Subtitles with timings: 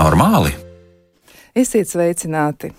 [0.00, 0.52] normāli?
[1.50, 2.70] Esiet sveicināti!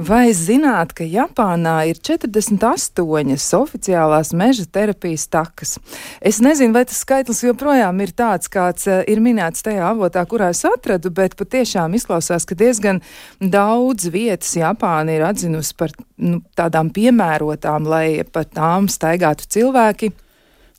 [0.00, 5.74] Vai zināt, ka Japānā ir 48 oficiālās meža terapijas takas?
[6.20, 10.50] Es nezinu, vai tas skaitlis joprojām ir tāds, kāds eh, ir minēts tajā avotā, kurā
[10.52, 13.00] es atradu, bet patiešām izklausās, ka diezgan
[13.40, 20.12] daudz vietas Japāna ir atzinusi par nu, tādām piemērotām, lai pa tām staigātu cilvēki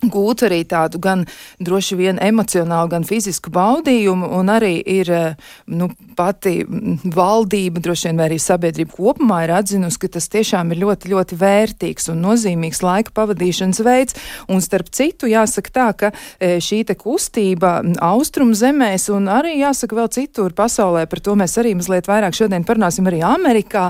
[0.01, 1.25] gūt arī tādu gan
[1.61, 6.61] droši vien emocionālu, gan fizisku baudījumu, un arī ir eh, nu, pati
[7.05, 12.09] valdība, droši vien arī sabiedrība kopumā ir atzinusi, ka tas tiešām ir ļoti, ļoti vērtīgs
[12.13, 14.17] un nozīmīgs laika pavadīšanas veids,
[14.51, 19.99] un starp citu jāsaka tā, ka eh, šī te kustība austrumu zemēs un arī jāsaka
[20.01, 23.89] vēl citur pasaulē, par to mēs arī mazliet vairāk šodien parunāsim arī Amerikā,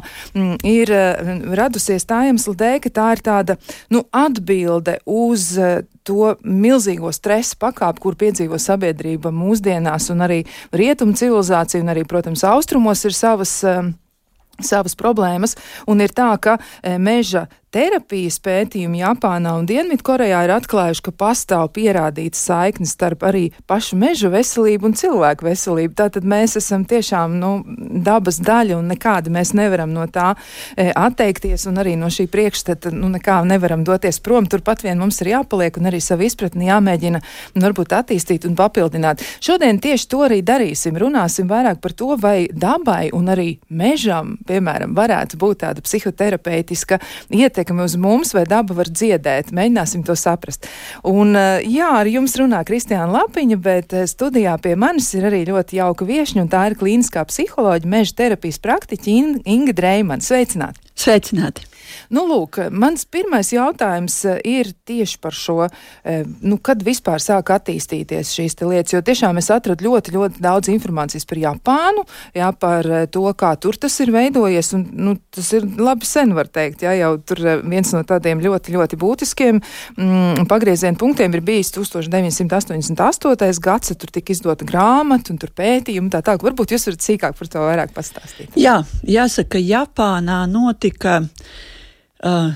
[0.67, 3.57] ir eh, radusies tā iemesla dēļ, ka tā ir tāda,
[3.93, 5.51] nu, atbilde uz
[6.07, 10.43] to milzīgo stresa pakāpi, kur piedzīvo sabiedrība mūsdienās, un arī
[10.75, 13.59] rietumu civilizācija, un arī, protams, austrumos ir savas.
[13.65, 13.95] Um,
[14.61, 15.55] savas problēmas,
[15.89, 21.69] un ir tā, ka e, meža terapijas pētījumi Japānā un Dienvidkorejā ir atklājuši, ka pastāv
[21.75, 25.95] pierādīta saikne starp arī pašu meža veselību un cilvēku veselību.
[26.01, 27.51] Tātad mēs esam tiešām nu,
[28.03, 30.33] dabas daļa un nekādi mēs nevaram no tā
[30.75, 34.49] e, atteikties un arī no šī priekšstata nu, nekā nevaram doties prom.
[34.51, 39.23] Turpat vien mums ir jāpaliek un arī savu izpratni jāmēģina nu, varbūt attīstīt un papildināt.
[39.39, 40.99] Šodien tieši to arī darīsim.
[40.99, 46.99] Runāsim vairāk par to, vai dabai un arī mežam, piemēram, varētu būt tāda psihoterapeitiska
[47.31, 49.53] ietekme ietekmi uz mums, vai daba var dziedēt.
[49.53, 50.67] Mēģināsim to saprast.
[51.03, 55.45] Un, eh, jā, ar jums runā Kristiāna Lapiņa, bet eh, studijā pie manis ir arī
[55.45, 60.21] ļoti jauka viešņa, un tā ir klīniskā psiholoģija, meža terapijas praktiķa Inga Dreimana.
[60.21, 60.81] Sveicināti!
[60.95, 61.70] Sveicināti!
[62.13, 67.53] Nu, lūk, mans pirmais jautājums eh, ir tieši par šo, eh, nu, kad vispār sāk
[67.55, 72.05] attīstīties šīs lietas, jo tiešām es atradu ļoti, ļoti daudz informācijas par Japānu,
[72.37, 76.35] jā, par eh, to, kā tur tas ir veidojies, un, nu, tas ir labi sen,
[76.37, 81.43] var teikt, jā, jau tur viens no tādiem ļoti, ļoti būtiskiem mm, pagrieziena punktiem ir
[81.45, 83.61] bijis 1988.
[83.61, 86.45] gads, tur tika izdota grāmata un tur pētījumi tā tālāk.
[86.45, 88.55] Varbūt jūs varat sīkāk par to vairāk pastāstīt.
[88.59, 91.21] Jā, jāsaka, Japānā notika
[92.23, 92.51] uh,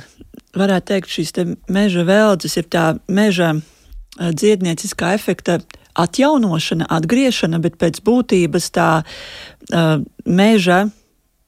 [0.56, 5.59] varētu teikt, šīs te meža veldzes ir tā meža uh, dziednieciskā efekta
[5.96, 10.86] atjaunošana, atgriešana, bet pēc būtības tā uh, meža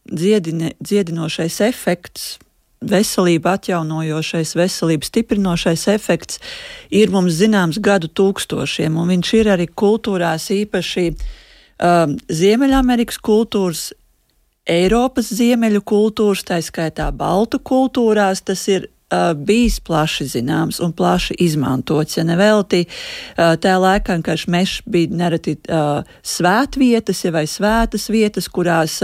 [0.08, 2.38] dziedine, dziedinošais efekts,
[2.82, 6.40] veselība atjaunojošais, veselības stiprinošais efekts
[6.94, 13.90] ir mums zināms gadu tūkstošiem, un viņš ir arī kultūrās īpaši um, Ziemeļamerikas kultūras
[14.68, 18.90] Eiropas ziemeļu kultūras, tā skaitā baltu kultūrās, tas ir
[19.48, 22.18] bijis plaši zināms un plaši izmantots.
[22.18, 22.82] Ja nevelti
[23.38, 25.54] tajā laikā, kad mežs bija nereti
[26.28, 29.00] svētvietas, ja vai svētas vietas, kurās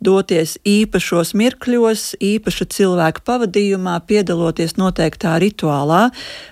[0.00, 6.06] doties īpašos mirkļos, īpaša cilvēka pavadījumā, piedaloties noteiktā rituālā,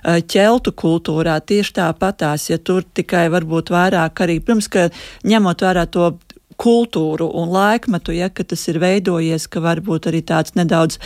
[0.04, 4.91] ķeltu kultūrā tieši tāpatās, ja tur tikai varbūt vairāk arī, protams, ka
[5.25, 6.12] ņemot vērā to
[6.60, 11.00] kultūru un laikmetu, ja tas ir veidojies, ka varbūt arī tāds nedaudz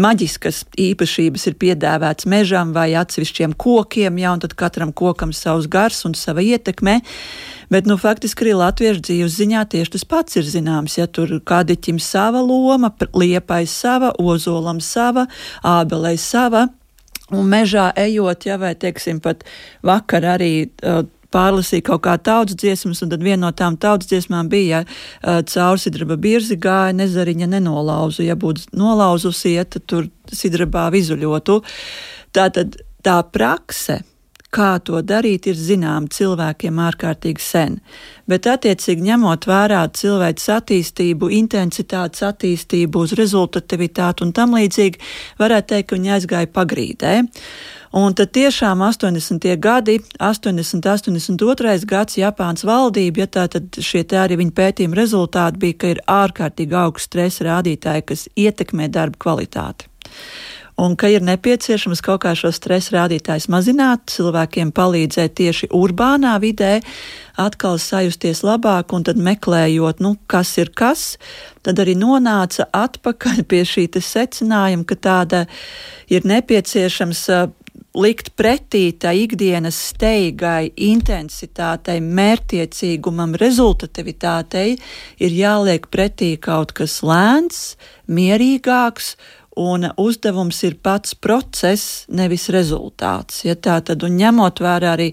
[0.00, 6.14] maģiskas īpašības ir piedāvāts mežam vai atsevišķiem kokiem, ja, tad katram kokam savs gars un
[6.18, 7.00] sava ietekme.
[7.70, 10.96] Bet, nu, faktiski arī latviešu dzīves ziņā tieši tas pats ir zināms.
[10.98, 15.28] Ja tur kādiķim sava loma, liepai sava, ozolam sava,
[15.62, 16.66] ābelei sava.
[17.30, 19.44] Un mežā ejot, ja vai, teiksim, pat
[19.86, 21.04] vakar arī uh,
[21.34, 26.18] pārlasīju kaut kā tautas dziesmas, un tad viena no tām tautas dziesmām bija ja, caursidraba
[26.20, 28.24] birzi gāja, nezariņa nenolauzu.
[28.26, 31.60] Ja būtu nolauzusi, ja, tad tur sidrabā vizuļotu.
[32.36, 34.02] Tā tad tā prakse
[34.54, 37.78] kā to darīt, ir zināma cilvēkiem ārkārtīgi sen.
[38.30, 45.02] Bet, attiecīgi, ņemot vērā cilvēks attīstību, intensitātes attīstību, uz rezultatīvitāti un tam līdzīgi,
[45.40, 47.14] varētu teikt, ka viņi aizgāja pagrīdē.
[47.90, 49.56] Un tad tiešām 80.
[49.58, 51.86] gadi, 80, 82.
[51.90, 56.02] gads Japānas valdība, ja tā tad šie tā arī viņa pētījuma rezultāti bija, ka ir
[56.06, 59.90] ārkārtīgi augsts stresa rādītāji, kas ietekmē darba kvalitāti
[60.80, 66.78] un ka ir nepieciešams kaut kā šo stresa rādītājus mazināt, cilvēkiem palīdzēt tieši urbānā vidē,
[67.40, 71.04] atkal sajusties labāk, un tad meklējot, nu, kas ir kas,
[71.66, 75.44] tad arī nonāca atpakaļ pie šī secinājuma, ka tāda
[76.08, 77.26] ir nepieciešams
[77.96, 84.78] likt pretī tā ikdienas steigai, intensitātei, mērķiecīgumam, rezultatīvitātei,
[85.18, 87.74] ir jāliek pretī kaut kas lēns,
[88.06, 89.14] mierīgāks
[89.60, 93.42] un uzdevums ir pats process, nevis rezultāts.
[93.44, 95.10] Ja tā tad, un ņemot vērā arī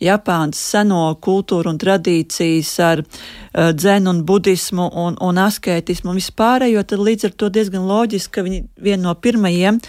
[0.00, 6.86] Japānas seno kultūru un tradīcijas ar uh, dzenu un budismu un, un askētismu un vispārējo,
[6.86, 9.82] tad līdz ar to diezgan loģiski, ka viņi viena no pirmajiem,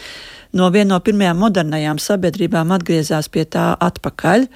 [0.53, 4.47] no viena no pirmajām modernajām sabiedrībām atgriezās pie tā atpakaļ.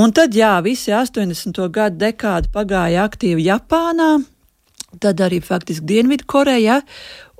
[0.00, 1.56] Un tad, jā, visi 80.
[1.74, 4.20] gadu dekādi pagāja aktīvi Japānā,
[5.02, 6.82] tad arī faktiski Dienvidkoreja,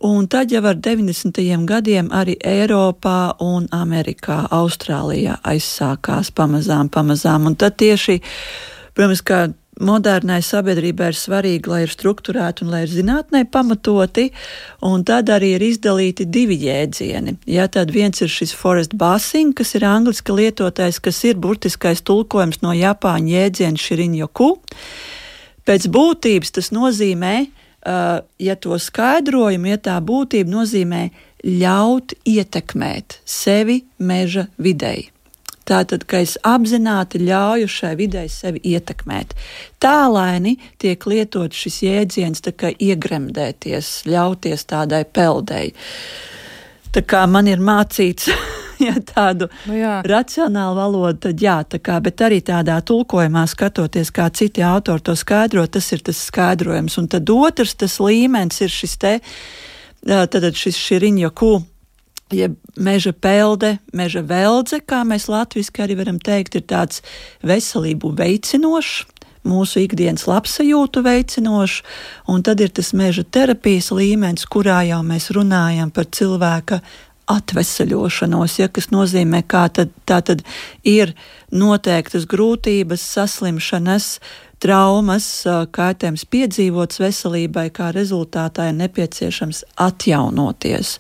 [0.01, 1.43] Un tad jau ar 90.
[1.69, 7.45] gadiem arī Eiropā un Amerikā, Austrālijā aizsākās pamazām, pamazām.
[7.51, 8.17] Un tad tieši,
[8.97, 9.43] protams, kā
[9.81, 14.29] modernai sabiedrībai ir svarīgi, lai ir strukturēti un lai ir zinātnē pamatoti,
[14.87, 17.37] un tad arī ir izdalīti divi jēdzieni.
[17.51, 22.63] Ja tad viens ir šis forest basing, kas ir angliski lietotais, kas ir burtiskais tulkojums
[22.65, 24.53] no Japāņu jēdziena širinjoku.
[25.69, 27.35] Pēc būtības tas nozīmē,
[28.41, 31.07] ja to skaidrojumu, ja tā būtība nozīmē
[31.45, 35.09] ļaut ietekmēt sevi meža videi.
[35.69, 39.37] Tātad, ka es apzināti ļauju šai videi sevi ietekmēt.
[39.83, 45.71] Tālaini tiek lietots šis jēdziens, kā iegremdēties, ļauties tādai peldei.
[46.91, 48.33] Tā kā man ir mācīts
[48.89, 50.01] ja tādu nu, jā.
[50.07, 55.15] racionālu valodu, tad jā, tā kā, bet arī tādā tulkojumā skatoties, kā citi autori to
[55.19, 56.99] skaidro, tas ir tas skaidrojums.
[56.99, 59.19] Un tad otrs tas līmenis ir šis te,
[60.07, 61.53] tad šis širiņo kū.
[62.31, 67.03] Jeb meža pelde, meža veldze, kā mēs latviešu arī varam teikt, ir tāds
[67.43, 69.07] veselību veicinošs,
[69.47, 71.83] mūsu ikdienas labsajūtu veicinošs,
[72.31, 76.81] un tad ir tas meža terapijas līmenis, kurā jau mēs runājam par cilvēka
[77.31, 80.45] atvesaļošanos, ja, kas nozīmē, ka tā tad
[80.87, 81.15] ir
[81.53, 84.09] noteiktas grūtības, saslimšanas,
[84.61, 85.29] traumas,
[85.73, 90.99] kaitējums piedzīvots veselībai, kā rezultātā ir nepieciešams atjaunoties.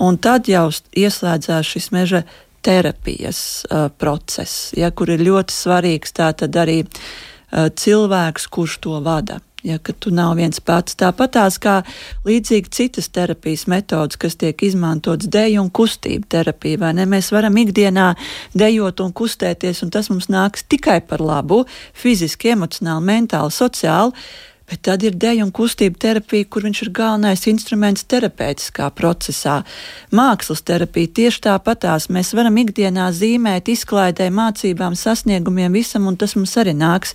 [0.00, 2.22] Un tad jau ieslēdzās šis meža
[2.62, 9.42] terapijas uh, process, ja, kur ir ļoti svarīgs tātad arī uh, cilvēks, kurš to vada.
[9.62, 10.96] Ja, ka tu nav viens pats.
[10.98, 11.76] Tāpat tās kā
[12.26, 17.06] līdzīgi citas terapijas metodas, kas tiek izmantotas deju un kustību terapijā, vai ne?
[17.06, 18.08] Mēs varam ikdienā
[18.58, 21.60] dejot un kustēties, un tas mums nāks tikai par labu,
[21.94, 24.26] fiziski, emocionāli, mentāli, sociāli.
[24.72, 29.60] Bet tad ir deju un kustību terapija, kur viņš ir galvenais instruments terapeitiskā procesā.
[30.10, 32.08] Mākslas terapija tieši tāpatās.
[32.10, 37.14] Mēs varam ikdienā zīmēt, izklaidē, mācībām, sasniegumiem, visam, un tas mums arī nāks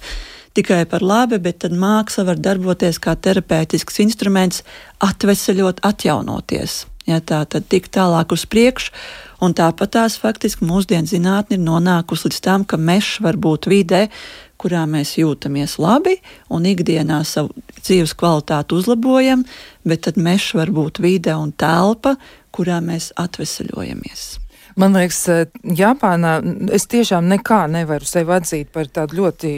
[0.58, 4.64] tikai par labi, bet tad māksla var darboties kā terapeitisks instruments,
[5.06, 6.86] atvesaļot, atjaunoties.
[7.08, 8.92] Ja, tā tad tik tālāk uz priekšu,
[9.46, 14.08] un tāpat tās faktiski mūsdienu zinātne ir nonākusi līdz tam, ka mežs var būt vidē,
[14.60, 16.18] kurā mēs jūtamies labi
[16.52, 19.46] un ikdienā savu dzīves kvalitāti uzlabojam,
[19.88, 22.18] bet tad mežs var būt vide un telpa,
[22.52, 24.47] kurā mēs atvesaļojamies.
[24.78, 26.36] Man liekas, eh, Japānā
[26.76, 29.50] es tiešām nekā nevaru sevi atzīt par tādu ļoti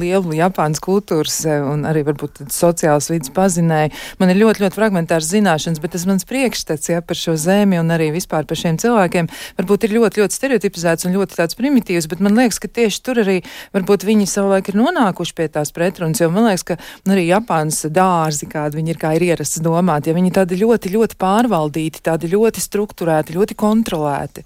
[0.00, 3.92] lielu Japānas kultūras eh, un arī varbūt sociālas vidas pazinēju.
[4.16, 7.92] Man ir ļoti, ļoti fragmentārs zināšanas, bet tas mans priekšstats ja, par šo zemi un
[7.92, 12.24] arī vispār par šiem cilvēkiem varbūt ir ļoti, ļoti stereotipizēts un ļoti tāds primitīvs, bet
[12.24, 13.36] man liekas, ka tieši tur arī
[13.76, 16.78] varbūt viņi savulaik ir nonākuši pie tās pretrunas, jo man liekas, ka
[17.12, 21.20] arī Japānas dārzi, kādi viņi ir, kā ir ierasts domāt, ja viņi tādi ļoti, ļoti
[21.20, 24.45] pārvaldīti, tādi ļoti strukturēti, ļoti kontrolēti.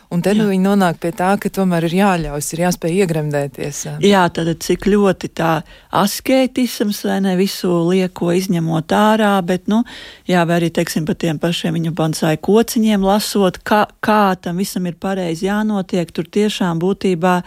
[0.11, 3.77] Un tad nu, viņi nonāk pie tā, ka tomēr ir jāļaus, ir jāspēj iegremdēties.
[4.03, 5.51] Jā, tad cik ļoti tā
[5.95, 9.79] askētisms vai ne visu lieko izņemot ārā, bet, nu,
[10.27, 14.89] jā, vai arī, teiksim, par tiem pašiem viņu bonsai kociņiem lasot, kā, kā tam visam
[14.91, 17.37] ir pareizi jānotiek, tur tiešām būtībā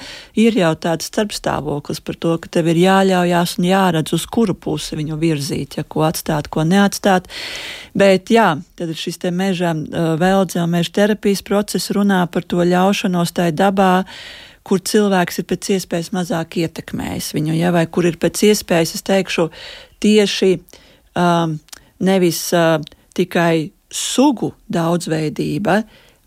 [0.40, 4.97] ir jau tāds starpstāvoklis par to, ka tev ir jāļaujās un jāredz, uz kuru pusi
[4.97, 7.28] viņu virzīt, ja ko atstāt, ko neatstāt.
[7.92, 9.76] Bet, jā, tad šis te meža
[10.18, 14.04] veldze un meža terapijas process runā par to, to ļaušanos tai dabā,
[14.64, 19.04] kur cilvēks ir pēc iespējas mazāk ietekmējis viņu, ja, vai kur ir pēc iespējas, es
[19.04, 19.50] teikšu,
[20.04, 20.54] tieši
[21.18, 21.58] um,
[22.04, 22.78] nevis uh,
[23.16, 25.82] tikai sugu daudzveidība,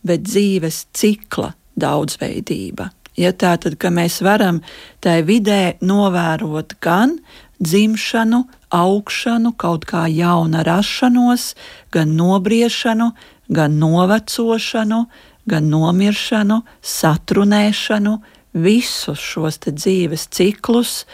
[0.07, 2.91] bet dzīves cikla daudzveidība.
[3.17, 4.61] Ja tā tad, ka mēs varam
[5.01, 7.17] tajā vidē novērot gan
[7.57, 8.43] dzimšanu,
[8.77, 11.55] augšanu, kaut kā jauna rašanos,
[11.91, 13.09] gan nobriešanu,
[13.49, 15.01] gan novecošanu,
[15.49, 18.17] gan nomiršanu, satrunēšanu,
[18.57, 21.05] visus šos dzīves ciklus,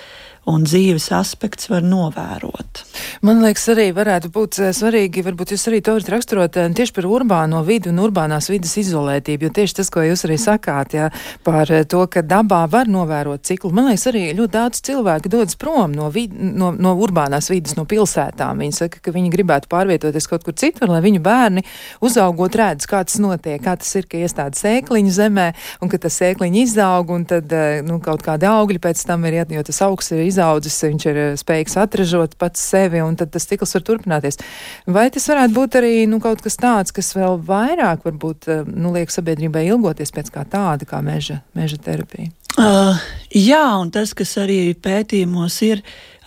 [0.50, 2.82] un dzīves aspekts var novērot.
[3.24, 6.96] Man liekas, arī varētu būt eh, svarīgi, varbūt jūs arī to varat raksturot eh, tieši
[6.98, 11.08] par urbāno vidi un urbānās vidas izolētību, jo tieši tas, ko jūs arī sakāt, jā,
[11.48, 13.72] par eh, to, ka dabā var novērot ciklu.
[13.76, 17.88] Man liekas, arī ļoti daudz cilvēku dodas prom no, vid, no, no urbānās vidas, no
[17.88, 18.60] pilsētām.
[18.66, 21.64] Viņi saka, ka viņi gribētu pārvietoties kaut kur citur, lai viņu bērni
[22.04, 25.48] uzaugot redz, kā tas notiek, kā tas ir, ka iestāda sēkliņu zemē
[25.80, 27.52] un ka tas sēkliņi izaug un tad
[27.88, 31.80] nu, kaut kādi augļi pēc tam ir, jo tas augs ir izaudzis, viņš ir spējīgs
[31.80, 34.40] atražot pats sevi un tad tas cikls var turpināties.
[34.90, 39.14] Vai tas varētu būt arī nu, kaut kas tāds, kas vēl vairāk varbūt nu, liek
[39.14, 42.34] sabiedrībai ilgoties pēc kā tāda, kā meža, meža terapija?
[42.54, 43.00] Uh,
[43.34, 45.80] jā, un tas, kas arī pētījumos ir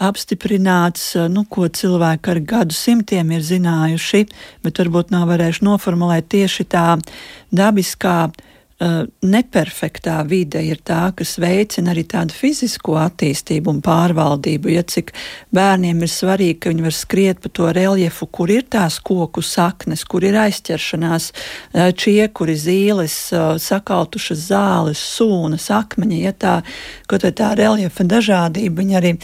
[0.02, 4.24] apstiprināts, nu, ko cilvēki ar gadu simtiem ir zinājuši,
[4.66, 6.88] bet varbūt nav varējuši noformulēt tieši tā
[7.54, 14.68] dabiskā Uh, neperfektā vide ir tā, kas veicina arī tādu fizisko attīstību un pārvaldību.
[14.74, 15.14] Ja cik
[15.56, 20.04] bērniem ir svarīgi, ka viņi var skriet pa to reljefu, kur ir tās koku saknes,
[20.04, 21.30] kur ir aizķeršanās,
[21.96, 26.20] čiekuri, zīles, uh, sakaltušas zāles, sūnas, akmeņi.
[26.26, 26.54] Ja tā,
[27.08, 29.14] kaut vai tā reljefa dažādība, viņa arī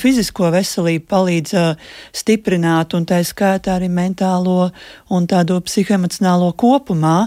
[0.00, 1.54] fizisko veselību palīdz
[2.16, 4.70] stiprināt un tā skaitā arī mentālo
[5.12, 7.26] un tādo psihoemocionālo kopumā.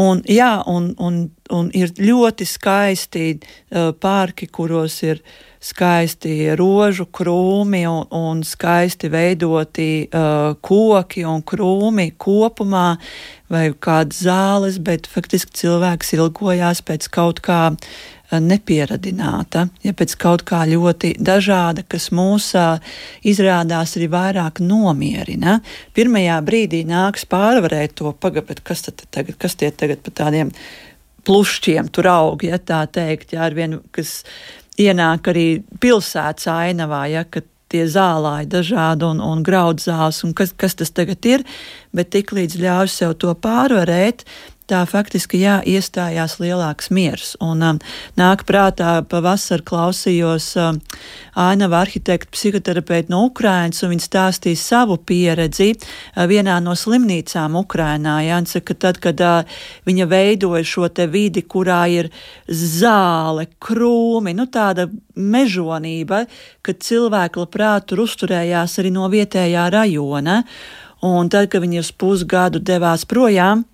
[0.00, 1.18] Un, jā, un, un,
[1.54, 5.20] un ir ļoti skaisti uh, parki, kuros ir
[5.64, 12.96] skaisti rožu krūmi un, un skaisti veidoti uh, koki un krūmi kopumā,
[13.52, 17.60] vai kādas zāles, bet faktiski cilvēks ilgojās pēc kaut kā
[18.42, 22.52] nepieradināta, ja pēc kaut kā ļoti dažāda, kas mūs
[23.26, 25.60] izrādās arī vairāk nomierina.
[25.94, 30.52] Pirmajā brīdī nāks pārvarēt to pagaidu, kas tad tagad, kas tie tagad pa tādiem
[31.24, 34.22] plušķiem tur aug, ja tā teikt, ja ar vienu, kas
[34.80, 35.48] ienāk arī
[35.80, 41.26] pilsētas ainavā, ja, ka tie zālāji dažādi un, un graudzās, un kas, kas tas tagad
[41.26, 41.44] ir,
[41.94, 44.22] bet tik līdz ļauj sev to pārvarēt,
[44.70, 47.34] tā faktiski jā, iestājās lielāks miers.
[47.44, 47.80] Un um,
[48.18, 50.80] nāk prātā pavasar klausījos um,
[51.34, 58.20] Ainava arhitekta psihoterapeitu no Ukrainas, un viņa stāstīja savu pieredzi uh, vienā no slimnīcām Ukrainā.
[58.24, 62.10] Jā, un saka, tad, kad uh, viņa veidoja šo te vidi, kurā ir
[62.48, 66.24] zāle, krūmi, nu tāda mežonība,
[66.64, 70.40] kad cilvēki labprāt tur uzturējās arī no vietējā rajona.
[71.04, 73.66] Un tad, kad viņi uz pusgadu devās projām,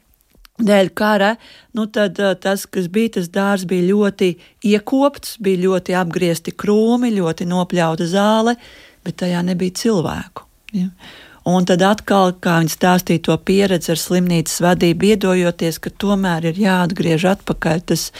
[0.66, 1.34] dēļ kara,
[1.76, 4.34] nu tad tas, kas bija tas dārzs, bija ļoti
[4.72, 8.56] iekopts, bija ļoti apgriezti krūmi, ļoti nopļauta zāle,
[9.04, 10.46] bet tajā nebija cilvēku.
[10.76, 10.88] Ja?
[11.48, 16.60] Un tad atkal, kā viņi stāstīja to pieredzi ar slimnīcas vadību, iedojoties, ka tomēr ir
[16.60, 18.10] jāatgriež atpakaļ tas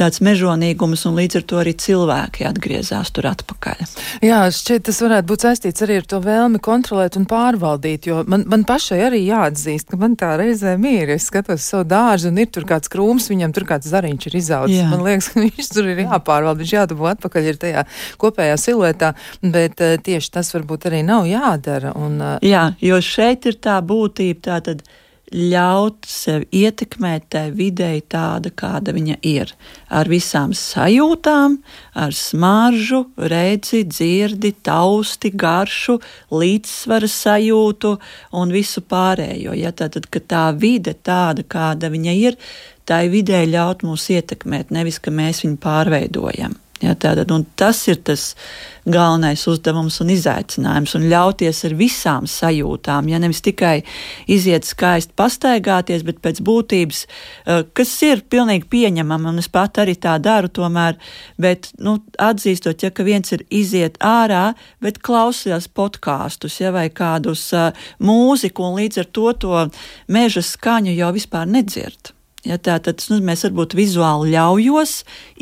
[0.00, 3.82] tāds mežonīgums, un līdz ar to arī cilvēki atgriezās tur atpakaļ.
[4.24, 8.46] Jā, šķiet, tas varētu būt saistīts arī ar to vēlmi kontrolēt un pārvaldīt, jo man,
[8.50, 12.50] man pašai arī jāatzīst, ka man tā reizēm ir, es skatos savu dārzu un ir
[12.52, 14.86] tur kāds krūms, viņam tur kāds zariņš ir izaudzis.
[14.90, 17.84] Man liekas, ka viņš tur ir jāpārvalda, viņš jādabū atpakaļ ir tajā
[18.20, 21.94] kopējā siluetā, bet uh, tieši tas varbūt arī nav jādara.
[21.98, 24.84] Un, uh, Jā, jo šeit ir tā būtība, tā tad
[25.30, 29.52] ļaut sev ietekmēt tai videi tāda, kāda viņa ir.
[29.88, 31.58] Ar visām sajūtām,
[31.94, 35.98] ar smaržu, redzi, dzirdi, tausti, garšu,
[36.34, 37.94] līdzsvara sajūtu
[38.40, 39.54] un visu pārējo.
[39.58, 42.40] Ja, tātad, ka tā vide tāda, kāda viņa ir,
[42.84, 46.58] tai videi ļaut mūs ietekmēt, nevis ka mēs viņu pārveidojam.
[46.80, 47.28] Ja, tātad,
[47.60, 48.30] tas ir tas
[48.88, 53.82] galvenais uzdevums un izaicinājums, un ļauties ar visām sajūtām, ja nevis tikai
[54.32, 59.96] iziet skaisti pastaigāties, bet pēc būtības, eh, kas ir pilnīgi pieņemama, un es pat arī
[60.00, 60.96] tā daru tomēr,
[61.38, 67.72] bet nu, atzīstot, ja viens ir iziet ārā, bet klausījās podkāstus, ja vai kādus uh,
[68.00, 69.70] mūziku, un līdz ar to to
[70.08, 72.14] meža skaņu jau vispār nedzird.
[72.40, 74.94] Ja, tā tad nu, mēs varbūt vizuāli ļaujos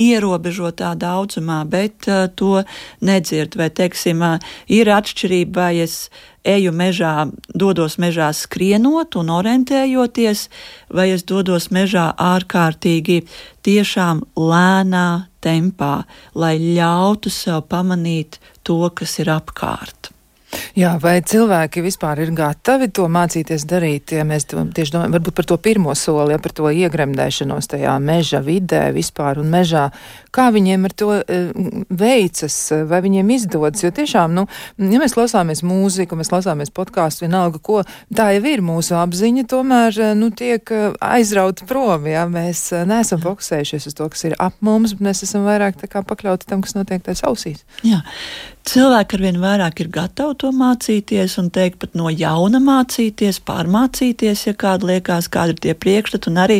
[0.02, 2.64] ierobežotā daudzumā, bet uh, to
[2.98, 3.54] nedzird.
[3.60, 6.08] Vai, teiksim, uh, ir atšķirība, vai es
[6.48, 10.48] eju mežā, dodos mežā skrienot un orientējoties,
[10.90, 13.22] vai es dodos mežā ārkārtīgi
[13.62, 15.08] tiešām lēnā
[15.44, 16.02] tempā,
[16.34, 20.17] lai ļautu sev pamanīt to, kas ir apkārt.
[20.78, 25.48] Jā, vai cilvēki vispār ir gatavi to mācīties darīt, ja mēs tieši domājam, varbūt par
[25.50, 29.88] to pirmo soli, ja par to iegremdēšanos tajā meža vidē vispār un mežā,
[30.34, 32.56] kā viņiem ar to uh, veicas,
[32.88, 34.46] vai viņiem izdodas, jo tiešām, nu,
[34.80, 37.82] ja mēs klausāmies mūziku, mēs klausāmies podkāstu, vienalga, ko,
[38.14, 43.20] tā jau ir mūsu apziņa, tomēr, nu, tiek uh, aizrauta prom, ja mēs uh, neesam
[43.24, 46.64] fokusējušies uz to, kas ir ap mums, bet mēs esam vairāk tā kā pakļauti tam,
[46.64, 47.66] kas notiek tās ausīs.
[47.84, 48.00] Jā.
[48.68, 54.56] Cilvēki arvien vairāk ir gatavi to mācīties un teikt pat no jauna mācīties, pārmācīties, ja
[54.58, 56.30] kāda liekas, kādi ir tie priekšstati.
[56.30, 56.58] Un arī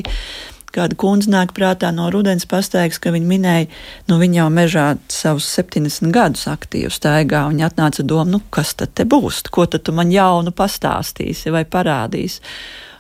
[0.73, 3.69] kāda kundze nāk prātā no rudens pastaigas, ka viņa minēja,
[4.09, 8.75] nu viņa jau mežā savus 70 gadus aktīvi staigā, un viņa atnāca doma, nu kas
[8.79, 12.45] tad te būs, ko tad tu man jaunu pastāstīsi vai parādīsi.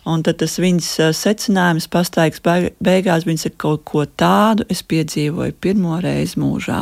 [0.08, 2.40] Un tad tas viņas secinājums pastaigas
[2.84, 6.80] beigās, viņas ir kaut ko tādu, es piedzīvoju pirmo reizi mūžā.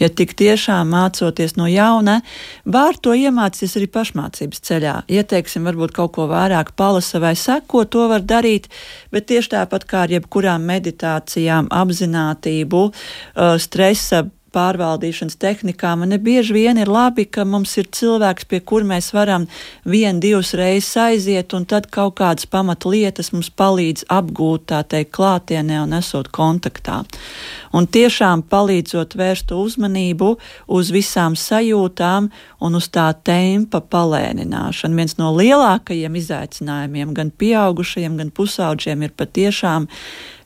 [0.00, 2.18] Ja tik tiešām mācoties no jauna,
[2.64, 4.96] var to iemācīties arī pašmācības ceļā.
[5.08, 8.68] Ieteiksim, varbūt kaut ko vairāk palasa vai seko, to var darīt,
[9.14, 12.84] bet tieši tāpat kā ar jebkurām meditācijām, apzinātību,
[13.62, 16.04] stresa pārvaldīšanas tehnikām.
[16.04, 19.46] Un bieži vien ir labi, ka mums ir cilvēks, pie kur mēs varam
[19.84, 25.82] vienu, divas reizes aiziet, un tad kaut kādas pamatlietas mums palīdz apgūt tā teikt klātienē
[25.84, 27.02] un esot kontaktā.
[27.76, 30.32] Un tiešām palīdzot vērst uzmanību
[30.74, 32.28] uz visām sajūtām
[32.60, 34.98] un uz tā tempa palēnināšanu.
[34.98, 39.88] Viens no lielākajiem izaicinājumiem gan pieaugušajiem, gan pusauģiem ir patiešām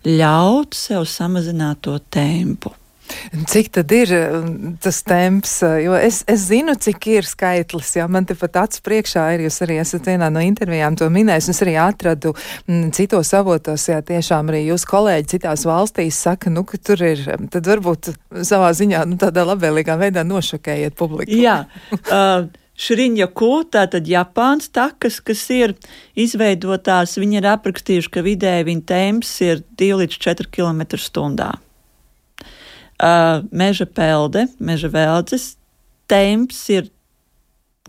[0.05, 2.75] ļaut sev samazināt to tempu.
[3.51, 5.57] Cik tad ir um, tas temps?
[5.83, 7.95] Jo es, es zinu, cik ir skaitlis.
[7.99, 9.45] Jā, man te pat acu priekšā ir.
[9.47, 11.51] Jūs arī esat vienā no intervijām to minējis.
[11.55, 16.53] Es arī atradu m, mm, citos avotos, jā, tiešām arī jūs kolēģi citās valstīs saka,
[16.53, 17.25] nu, ka tur ir.
[17.53, 18.13] Tad varbūt
[18.47, 21.35] savā ziņā nu, tādā labvēlīgā veidā nošokējiet publiku.
[21.35, 21.65] Jā.
[22.09, 25.77] Uh, Šriņa kūta, tātad Japāns takas, kas ir
[26.19, 31.53] izveidotās, viņi ir aprakstījuši, ka vidēji viņa temps ir 2 līdz 4 km stundā
[33.51, 35.55] meža pelde, meža veldzes
[36.11, 36.91] temps ir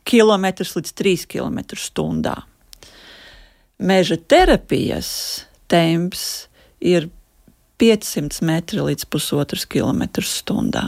[0.05, 2.35] kilometrs līdz 3 km stundā.
[3.79, 5.09] Meža terapijas
[5.71, 6.47] temps
[6.79, 7.09] ir
[7.81, 10.87] 500 metri līdz 1,5 km stundā.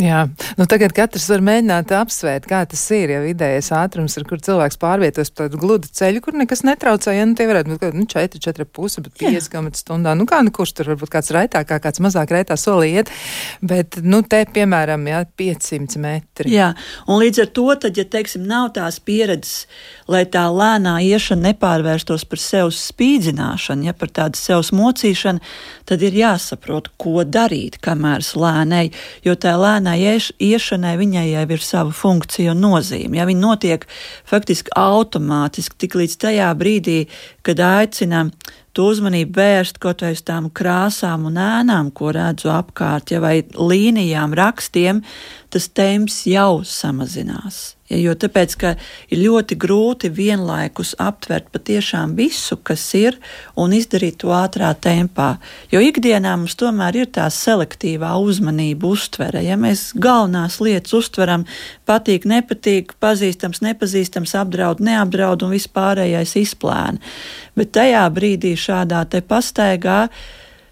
[0.00, 0.22] Jā,
[0.56, 4.78] nu tagad katrs var mēģināt apsvērt, kā tas ir, ja vidējais ātrums ir, kur cilvēks
[4.80, 8.40] pārvietos pa tādu gludu ceļu, kur nekas netraucē, ja nu tie varētu būt nu, 4,
[8.40, 10.14] 4 pusi, bet 5 km stundā.
[10.16, 13.12] Nu kā, nu kurš tur varbūt kāds raitāk, kāds mazāk raitā solī iet,
[13.60, 16.54] bet, nu te, piemēram, jā, 500 metri.
[16.56, 16.70] Jā,
[17.04, 19.66] un līdz ar to, tad, ja, teiksim, nav tās pieredzes,
[20.08, 25.44] lai tā lēnā iešana nepārvērstos par sev spīdzināšanu, ja par tādu sev mocīšanu,
[25.84, 28.88] tad ir jāsaprot, ko darīt, kamēr slēnei,
[29.26, 33.18] jo tā lēnā lēnai iešanai viņai jau ir sava funkcija un nozīme.
[33.18, 33.86] Ja viņa notiek
[34.24, 37.08] faktiski automātiski tik līdz tajā brīdī,
[37.42, 38.32] kad aicinām
[38.72, 43.42] to uzmanību vērst kaut vai uz tām krāsām un ēnām, ko redzu apkārt, ja vai
[43.54, 45.02] līnijām, rakstiem,
[45.50, 47.76] tas temps jau samazinās.
[47.92, 48.70] Ja, jo tāpēc, ka
[49.12, 53.18] ir ļoti grūti vienlaikus aptvert patiešām visu, kas ir,
[53.60, 55.34] un izdarīt to ātrā tempā.
[55.72, 59.42] Jo ikdienā mums tomēr ir tā selektīvā uzmanība, uztvere.
[59.44, 61.44] Ja mēs galvenās lietas uztveram,
[61.88, 67.12] patīk, nepatīk, pazīstams, nepazīstams, apdraud, neapdraud un vispārējais izplēna.
[67.58, 70.06] Bet tajā brīdī šādā te pastaigā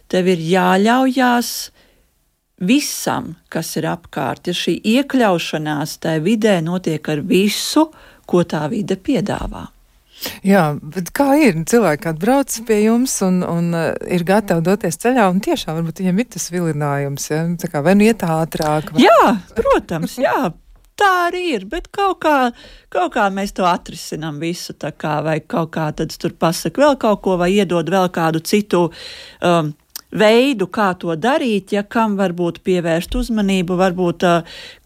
[0.09, 1.53] tev ir jāļaujās
[2.61, 4.51] visam, kas ir apkārt.
[4.51, 7.89] Ja šī iekļaušanās tajā vidē notiek ar visu,
[8.31, 9.67] ko tā vide piedāvā.
[10.45, 11.63] Jā, bet kā ir?
[11.69, 16.21] Cilvēki atbrauc pie jums un, un uh, ir gatavi doties ceļā, un tiešām varbūt viņiem
[16.21, 17.45] ir tas vilinājums, ja?
[17.61, 18.93] Tā kā vai nu iet ātrāk?
[18.93, 19.07] Vai...
[19.07, 20.51] Jā, protams, jā.
[21.01, 22.51] Tā arī ir, bet kaut kā,
[22.93, 27.23] kaut kā mēs to atrisinām visu, kā, vai kaut kā tad tur pasaka vēl kaut
[27.25, 29.73] ko, vai iedod vēl kādu citu um,
[30.11, 34.27] veidu, kā to darīt, ja kam varbūt pievērst uzmanību, varbūt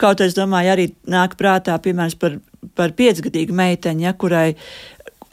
[0.00, 2.36] kaut es domāju, arī nāk prātā, piemēram, par,
[2.76, 4.48] par piecgadīgu meiteņu, ja, kurai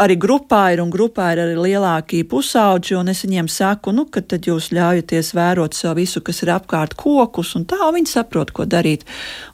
[0.01, 4.23] arī grupā ir, un grupā ir arī lielākie pusauģi, un es viņiem saku, nu, ka
[4.25, 8.65] tad jūs ļaujaties vērot sev visu, kas ir apkārt kokus, un tā viņi saprot, ko
[8.69, 9.05] darīt.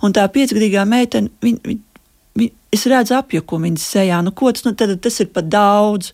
[0.05, 2.03] Un tā piecgadīgā meitene, viņa, viņa,
[2.41, 6.13] viņa, es redzu apjukumu viņas sejā, nu, ko tas, nu, tad tas ir pat daudz.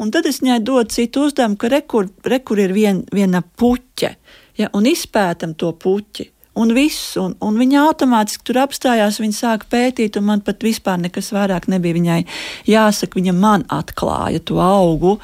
[0.00, 4.14] Un tad es viņai dodu citu uzdevumu, ka rekur, rekur ir vien, viena puķe,
[4.60, 6.30] ja, un izpētam to puķi.
[6.52, 10.98] Un viss, un, un viņa automātiski tur apstājās, viņa sāka pētīt, un man pat vispār
[11.00, 12.18] nekas vairāk nebija viņai
[12.68, 13.16] jāsaka.
[13.16, 15.14] Viņa man atklāja to augu,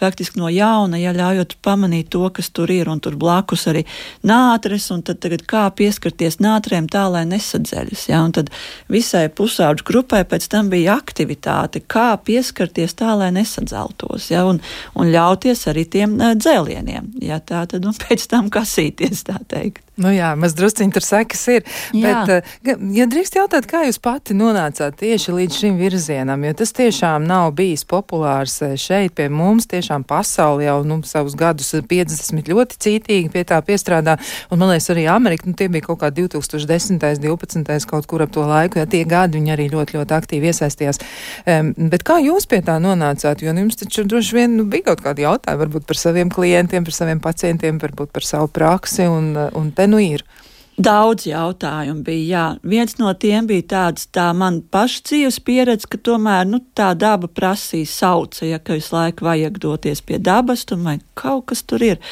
[0.00, 3.84] faktiski no jauna, ja ļaujot pamanīt to, kas tur ir, un tur blakus arī
[4.26, 8.06] nātres, un tad tagad kā pieskarties nātrēm tā, lai nesadzeļas.
[8.10, 8.22] Ja?
[8.26, 8.52] Un tad
[8.92, 14.44] visai pusauģu grupai pēc tam bija aktivitāte, kā pieskarties tā, lai nesadzeltos, ja?
[14.48, 14.60] un,
[14.94, 19.86] un ļauties arī tiem dzēlieniem, ja tā tad, un pēc tam kasīties, tā teikt.
[19.96, 21.62] Nu jā, maz drusciņi tur sekas ir.
[21.96, 22.18] Jā.
[22.28, 27.24] Bet, ja drīkst jautāt, kā jūs pati nonācāt tieši līdz šim virzienam, jo tas tiešām
[27.24, 29.64] nav bijis populārs šeit pie mums.
[29.70, 34.16] Tieši tiešām pasauli jau nu, savus gadus 50 ļoti cītīgi pie tā piestrādā.
[34.50, 36.98] Un man liekas, arī Amerika, nu, tie bija kaut kā 2010.
[37.22, 37.86] 12.
[37.86, 41.00] kaut kur ap to laiku, ja tie gadi viņi arī ļoti, ļoti aktīvi iesaistījās.
[41.46, 43.44] Um, bet kā jūs pie tā nonācāt?
[43.44, 46.86] Jo nu, jums taču droši vien nu, bija kaut kādi jautājumi, varbūt par saviem klientiem,
[46.86, 50.26] par saviem pacientiem, varbūt par savu praksi, un, un te nu ir.
[50.76, 52.26] Daudz jautājumu bija.
[52.26, 52.44] Jā.
[52.68, 57.30] Viens no tiem bija tāds, tā man paša dzīves pieredze, ka tomēr nu, tā daba
[57.32, 62.02] prasīja sauca, ja ka visu laiku vajag doties pie dabas, tomēr kaut kas tur ir.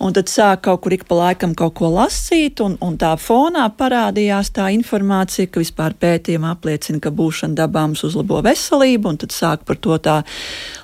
[0.00, 3.66] Un tad sāk kaut kur ik pa laikam kaut ko lasīt, un, un tā fonā
[3.76, 9.36] parādījās tā informācija, ka vispār pētījumi apliecina, ka būšana dabā mums uzlabo veselību, un tad
[9.36, 10.22] sāk par to tā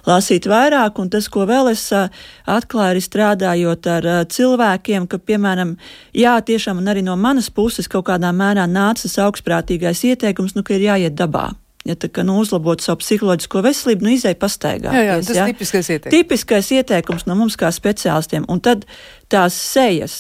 [0.09, 0.99] lasīt vairāk.
[1.03, 5.77] Un tas, ko vēl es atklāju, ir strādājot ar cilvēkiem, ka, piemēram,
[6.17, 10.77] jā, tiešām arī no manas puses kaut kādā mērā nāca tas augstprātīgais ieteikums, nu, ka
[10.77, 11.51] ir jāiet dabā.
[11.83, 14.93] Ja tā kā nu, uzlabot savu psiholoģisko veselību, nu izēja pastaigā.
[14.95, 16.15] Jā, jā, tas ir tipiskais ieteikums.
[16.15, 18.47] Tipiskais ieteikums no mums kā speciālistiem.
[18.53, 18.87] Un tad
[19.33, 20.19] tās sejas,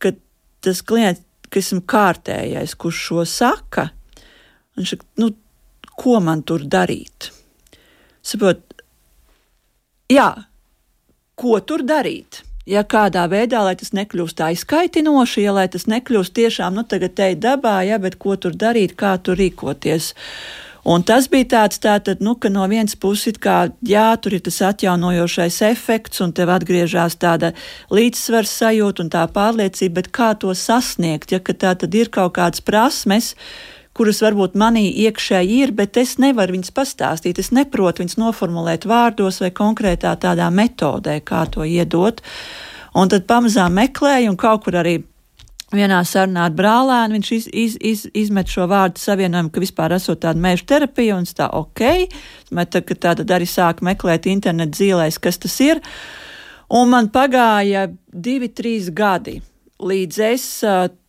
[0.00, 0.16] kad
[0.64, 1.20] tas klients,
[1.52, 3.90] kas ir kārtējais, kurš šo saka,
[4.78, 5.34] viņš saka, nu,
[6.00, 7.30] ko man tur darīt?
[8.28, 8.60] Saprot,
[10.12, 10.28] jā,
[11.38, 12.42] ko tur darīt?
[12.68, 17.32] ja kādā veidā, lai tas nekļūst aizkaitinoši, ja lai tas nekļūst tiešām, nu, tagad te
[17.40, 20.12] dabā, ja, bet ko tur darīt, kā tur rīkoties.
[20.88, 24.60] Un tas bija tāds, tātad, nu, ka no vienas puses, kā, jā, tur ir tas
[24.70, 27.52] atjaunojošais efekts, un tev atgriežas tāda
[27.92, 32.64] līdzsvars sajūta un tā pārliecība, bet kā to sasniegt, ja tā tad ir kaut kādas
[32.64, 33.34] prasmes,
[33.98, 37.40] kuras varbūt manī iekšēji ir, bet es nevaru viņas pastāstīt.
[37.42, 42.22] Es neprotu viņas noformulēt vārdos vai konkrētā tādā metodē, kā to iedot.
[42.98, 45.00] Un tad pamazām meklēju, un kaut kur arī
[45.74, 50.22] vienā sarunā ar brālēnu viņš iz, iz, iz, izmet šo vārdu savienojumu, ka vispār esot
[50.22, 51.84] tāda mēža terapija, un es tā ok,
[52.72, 55.82] tā, tad arī sāku meklēt internetu zīlēs, kas tas ir.
[56.72, 59.38] Un man pagāja divi, trīs gadi,
[59.80, 60.48] līdz es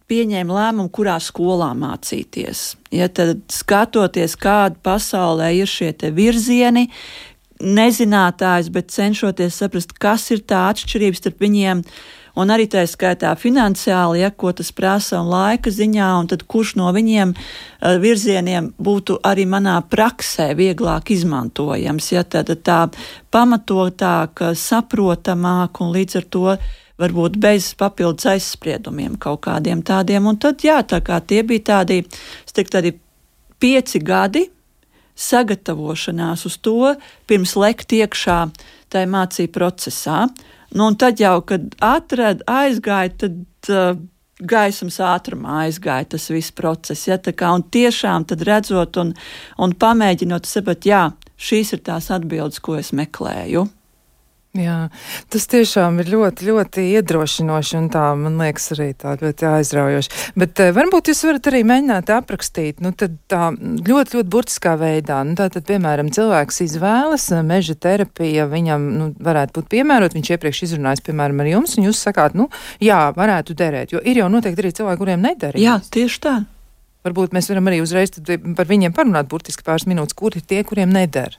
[0.09, 2.73] pieņēma lēmumu, kurā skolā mācīties.
[2.95, 6.89] Ja tad skatoties, kāda pasaulē ir šie virzieni,
[7.59, 11.83] nezinātājs, bet cenšoties saprast, kas ir tā atšķirība starp viņiem.
[12.39, 16.75] Un arī tā skaitā finansiāli, ja ko tas prasa un laika ziņā, un tad kurš
[16.79, 22.85] no viņiem uh, virzieniem būtu arī manā praksē vieglāk izmantojams, ja tad tā
[23.33, 26.45] pamatotāk, saprotamāk un līdz ar to
[26.99, 30.27] varbūt bez papildus aizspriedumiem kaut kādiem tādiem.
[30.29, 32.01] Un tad, jā, tā kā tie bija tādi,
[32.45, 32.93] es teiktu, tādi
[33.59, 34.45] pieci gadi
[35.19, 36.93] sagatavošanās uz to,
[37.27, 38.39] pirms lekt iekšā
[38.91, 40.27] tajā mācību procesā.
[40.75, 43.97] Nu, un tad jau, kad atrada, aizgāja, tad uh,
[44.39, 47.07] gaismas ātrumā aizgāja tas viss process.
[47.09, 49.15] Ja, kā, un tiešām tad redzot un,
[49.59, 51.09] un pamēģinot saprast, jā,
[51.39, 53.67] šīs ir tās atbildes, ko es meklēju.
[54.57, 54.87] Jā,
[55.29, 60.21] tas tiešām ir ļoti, ļoti iedrošinoši un tā, man liekas, arī tā ļoti aizraujoši.
[60.41, 65.19] Bet uh, varbūt jūs varat arī mēģināt aprakstīt, nu tad tā ļoti, ļoti burtiskā veidā.
[65.27, 70.31] Nu, tā tad, piemēram, cilvēks izvēlas eh, meža terapija, viņam, nu, varētu būt piemērot, viņš
[70.33, 72.49] iepriekš izrunājis, piemēram, ar jums, un jūs sakāt, nu,
[72.81, 75.61] jā, varētu derēt, jo ir jau noteikti arī cilvēki, kuriem nederēs.
[75.61, 76.39] Jā, tieši tā.
[77.05, 80.89] Varbūt mēs varam arī uzreiz par viņiem parunāt burtiski pāris minūtes, kur ir tie, kuriem
[80.91, 81.37] neder.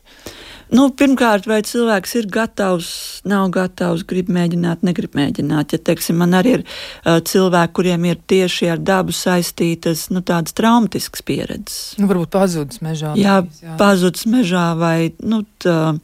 [0.70, 2.90] Nu, pirmkārt, vai cilvēks ir gatavs,
[3.26, 5.74] nav gatavs, grib mēģināt, negrib mēģināt.
[5.74, 10.54] Ja, teiksim, man arī ir uh, cilvēki, kuriem ir tieši ar dabu saistītas nu, tādas
[10.54, 11.80] traumatiskas pieredzes.
[11.98, 13.16] Nu, varbūt pazudis mežā.
[13.18, 13.74] Jā, jā.
[13.80, 15.96] pazudis mežā vai nu, tā,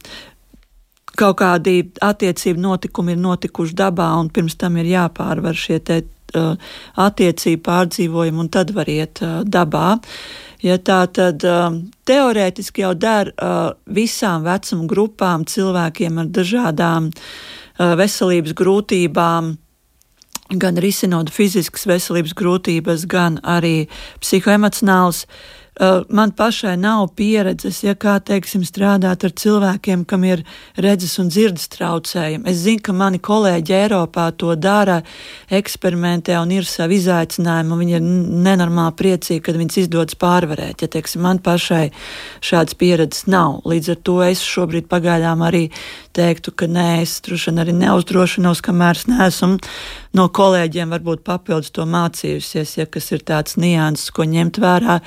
[1.17, 6.01] kaut kādi attiecību notikumi ir notikuši dabā, un pirms tam ir jāpārvar šie te,
[6.35, 6.75] uh,
[7.07, 9.93] attiecību pārdzīvojumi, un tad var iet uh, dabā.
[9.95, 17.11] Uh, Ja tā tad um, teorētiski jau der uh, visām vecuma grupām, cilvēkiem ar dažādām
[17.11, 19.53] uh, veselības grūtībām,
[20.57, 23.85] gan risinot fiziskas veselības grūtības, gan arī
[24.23, 25.66] psihoemocionāls Eh,
[26.09, 30.43] man pašai nav pieredzes, ja kā teiksim, strādāt ar cilvēkiem, kam ir
[30.77, 32.47] redzes un dzirdes traucējumi.
[32.49, 35.01] Es zinu, ka mani kolēģi Eiropā to dara,
[35.53, 38.07] eksperimentē un ir savi izaicinājumi, viņi ir
[38.47, 40.81] nenormāli priecīgi, kad viņas izdodas pārvarēt.
[40.81, 41.91] Ja teiksim, man pašai
[42.41, 43.61] šādas pieredzes nav.
[43.67, 45.67] Līdz ar to es šobrīd pagaidām arī
[46.17, 49.59] teiktu, ka nē, es droši vien arī neuzdrošinos, kamēr es neesmu
[50.15, 54.99] no kolēģiem varbūt papildus to mācījusies, ja kas ir tāds nianses, ko ņemt vērā.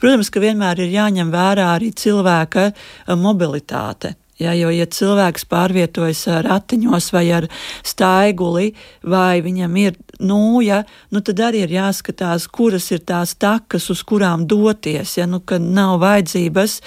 [0.00, 4.16] Protams, ka vienmēr ir jāņem vērā arī cilvēka eh, mobilitāte.
[4.38, 7.48] Ja, jo, ja cilvēks pārvietojas ratiņos vai ar
[7.82, 8.68] staiguli,
[9.02, 14.46] vai viņam ir nūja, nu tad arī ir jāskatās, kuras ir tās takas, uz kurām
[14.46, 15.16] doties.
[15.18, 16.78] Ja, nu, nav vajadzības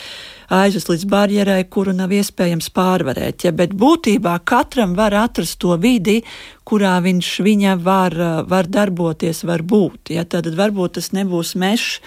[0.52, 3.44] aizvest līdz barjerai, kuru nav iespējams pārvarēt.
[3.48, 6.22] Ja, bet būtībā katram var atrast to vidi,
[6.68, 8.16] kurā viņš viņa var,
[8.48, 10.16] var darboties, var būt.
[10.16, 12.00] Ja, tad varbūt tas nebūs mežs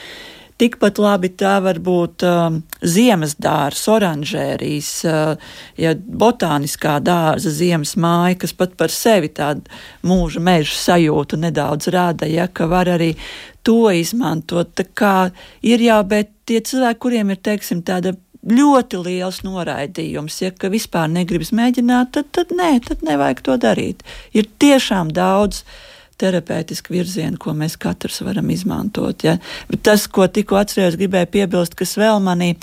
[0.61, 8.37] Tikpat labi tā var būt uh, ziemas dārza, oranžērijas, uh, ja botāniskā dārza, ziemas māja,
[8.45, 9.67] kas pat par sevi tādu
[10.07, 13.15] mūža meža sajūtu nedaudz rada, ja, ka var arī
[13.67, 14.71] to izmantot.
[14.79, 15.17] Tā kā
[15.67, 18.15] ir jau, bet tie cilvēki, kuriem ir, teiksim, tāda
[18.45, 24.05] ļoti liels noraidījums, ja ka vispār negribas mēģināt, tad, tad nē, tad nevajag to darīt.
[24.37, 25.65] Ir tiešām daudz
[26.21, 29.25] terapeitiski virzieni, ko mēs katrs varam izmantot.
[29.27, 29.37] Ja.
[29.71, 32.55] Bet tas, ko tikko atcerējos, gribēju piebilst, kas vēl manī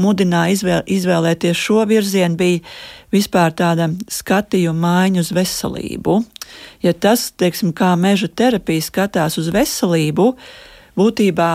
[0.00, 2.62] mudināja izvēl, izvēlēties šo virzienu, bija
[3.14, 6.20] vispār tāda skatījuma maiņa uz veselību.
[6.84, 10.32] Ja tas, teiksim, kā meža terapija skatās uz veselību,
[10.98, 11.50] būtībā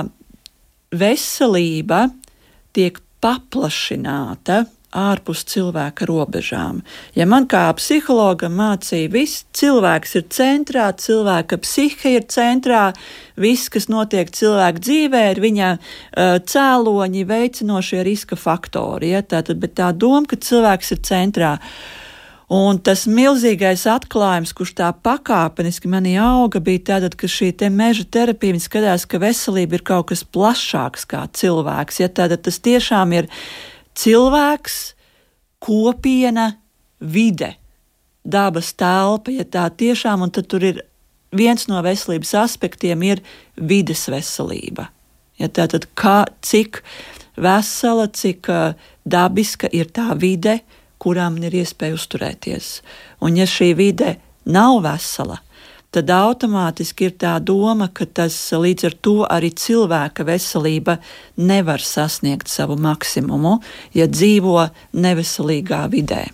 [0.95, 2.05] veselība
[2.75, 6.81] tiek paplašināta ārpus cilvēka robežām.
[7.17, 12.87] Ja man kā psihologam mācīja, viss cilvēks ir centrā, cilvēka psihe ir centrā,
[13.39, 19.11] viss, kas notiek cilvēka dzīvē, ir viņa uh, cēloņi, veicinošie riska faktori.
[19.15, 19.21] Ja?
[19.25, 21.53] Tātad, bet tā doma, ka cilvēks ir centrā.
[22.45, 28.05] Un tas milzīgais atklājums, kurš tā pakāpeniski manī auga, bija tāds, ka šī te meža
[28.05, 32.03] terapija skatās, ka veselība ir kaut kas plašāks kā cilvēks.
[32.03, 33.31] Ja, tātad tas tiešām ir
[33.95, 34.79] cilvēks,
[35.63, 36.51] kopiena,
[36.99, 37.55] vide,
[38.25, 40.81] dabas telpa, ja tā tiešām, un tad tur ir
[41.35, 43.21] viens no veselības aspektiem ir
[43.55, 44.89] vides veselība.
[45.39, 46.81] Ja tātad kā, cik
[47.35, 48.47] vesela, cik
[49.05, 50.61] dabiska ir tā vide,
[51.01, 52.79] kurā man ir iespēja uzturēties.
[53.25, 54.15] Un ja šī vide
[54.47, 55.41] nav vesela,
[55.95, 60.97] tad automātiski ir tā doma, ka tas līdz ar to arī cilvēka veselība
[61.39, 63.59] nevar sasniegt savu maksimumu,
[63.95, 66.25] ja dzīvo neveselīgā vidē.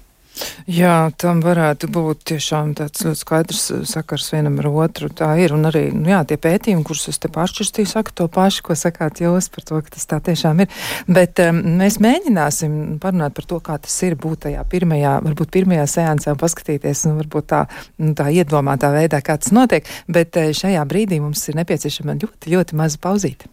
[0.69, 5.09] Jā, tam varētu būt tiešām tāds ļoti skaidrs uh, sakars vienam ar otru.
[5.13, 5.53] Tā ir.
[5.55, 9.21] Un arī nu, jā, tie pētījumi, kurus es te pašķirstīju, saka to pašu, ko sakāt
[9.23, 10.81] jūs par to, ka tas tā tiešām ir.
[11.11, 15.87] Bet um, mēs mēģināsim parunāt par to, kā tas ir būt tajā pirmajā, varbūt pirmajā
[15.97, 17.63] seansā un paskatīties, nu, varbūt tā,
[18.01, 19.89] nu, tā iedomātā veidā, kā tas notiek.
[20.11, 23.51] Bet uh, šajā brīdī mums ir nepieciešama ļoti, ļoti maza pauzīte.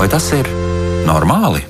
[0.00, 0.46] Vai tas ir
[1.04, 1.60] normāli?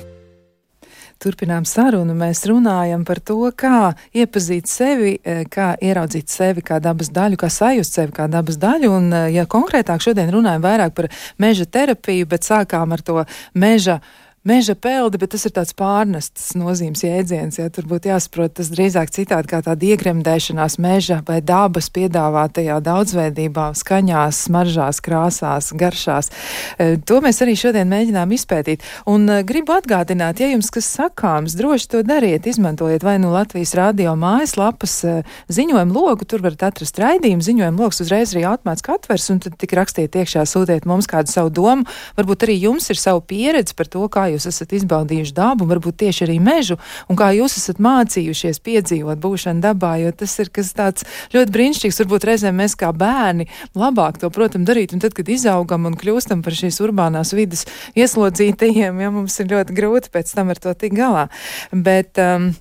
[1.19, 2.13] Turpinām sarunu.
[2.15, 7.49] Mēs runājam par to, kā iepazīt sevi, eh, kā ieraudzīt sevi kā dabas daļu, kā
[7.51, 8.89] sajust sevi kā dabas daļu.
[8.89, 13.99] Un, eh, ja konkrētāk šodien runājam vairāk par meža terapiju, bet sākām ar to meža
[14.43, 17.59] meža peldi, bet tas ir tāds pārnests nozīmes jēdziens.
[17.59, 23.67] Ja, tur būtu jāsaprot tas drīzāk citādi kā tāda iegremdēšanās meža vai dabas piedāvātajā daudzveidībā,
[23.77, 26.31] skaņās, smaržās, krāsās, garšās.
[26.77, 28.85] E, to mēs arī šodien mēģinām izpētīt.
[29.11, 33.75] Un e, gribu atgādināt, ja jums kas sakāms, droši to dariet, izmantojiet vai nu Latvijas
[33.77, 35.15] radio mājaslapas e,
[35.53, 39.77] ziņojumu logu, tur varat atrast raidījumu, ziņojumu logs uzreiz arī automātiski atvers, un tad tik
[39.77, 41.85] rakstiet iekšā, sūtiet mums kādu savu domu.
[42.17, 46.25] Varbūt arī jums ir savu pieredzi par to, kā jūs esat izbaudījuši dabu, varbūt tieši
[46.27, 46.77] arī mežu,
[47.09, 52.01] un kā jūs esat mācījušies piedzīvot būšanu dabā, jo tas ir kas tāds ļoti brīnišķīgs.
[52.03, 56.43] Varbūt reizēm mēs kā bērni labāk to, protams, darīt, un tad, kad izaugam un kļūstam
[56.45, 57.67] par šīs urbānās vidas
[57.99, 61.27] ieslodzītajiem, ja mums ir ļoti grūti pēc tam ar to tikt galā.
[61.71, 62.51] Bet, um,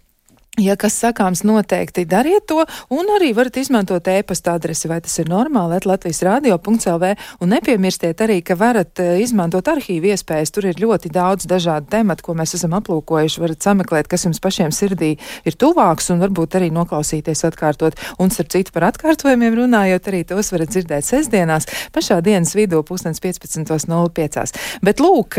[0.58, 5.28] Ja kas sakāms, noteikti dariet to, un arī varat izmantot e-pasta adresi, vai tas ir
[5.30, 10.50] normāli, Latvijas radio.lv, un nepiemirstiet arī, ka varat eh, izmantot arhīvu iespējas.
[10.50, 13.40] Tur ir ļoti daudz dažādu tematu, ko mēs esam aplūkojuši.
[13.44, 15.12] Varat sameklēt, kas jums pašiem sirdī
[15.46, 17.96] ir tuvāks, un varbūt arī noklausīties atkārtot.
[18.18, 23.22] Un, starp citu, par atkārtojumiem runājot, arī tos varat dzirdēt sestdienās, pašā dienas vidū, pusdienas
[23.22, 24.58] 15.05.
[24.82, 25.38] Bet, lūk,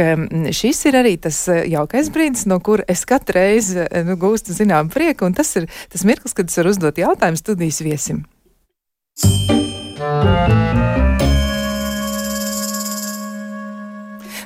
[0.56, 4.56] šis ir arī tas eh, jaukais brīdis, no kur es katru reizi eh, nu, gūstu
[4.56, 8.23] zinām prieku, un tas ir tas mirklis, kad es varu uzdot jautājumu studijas viesim.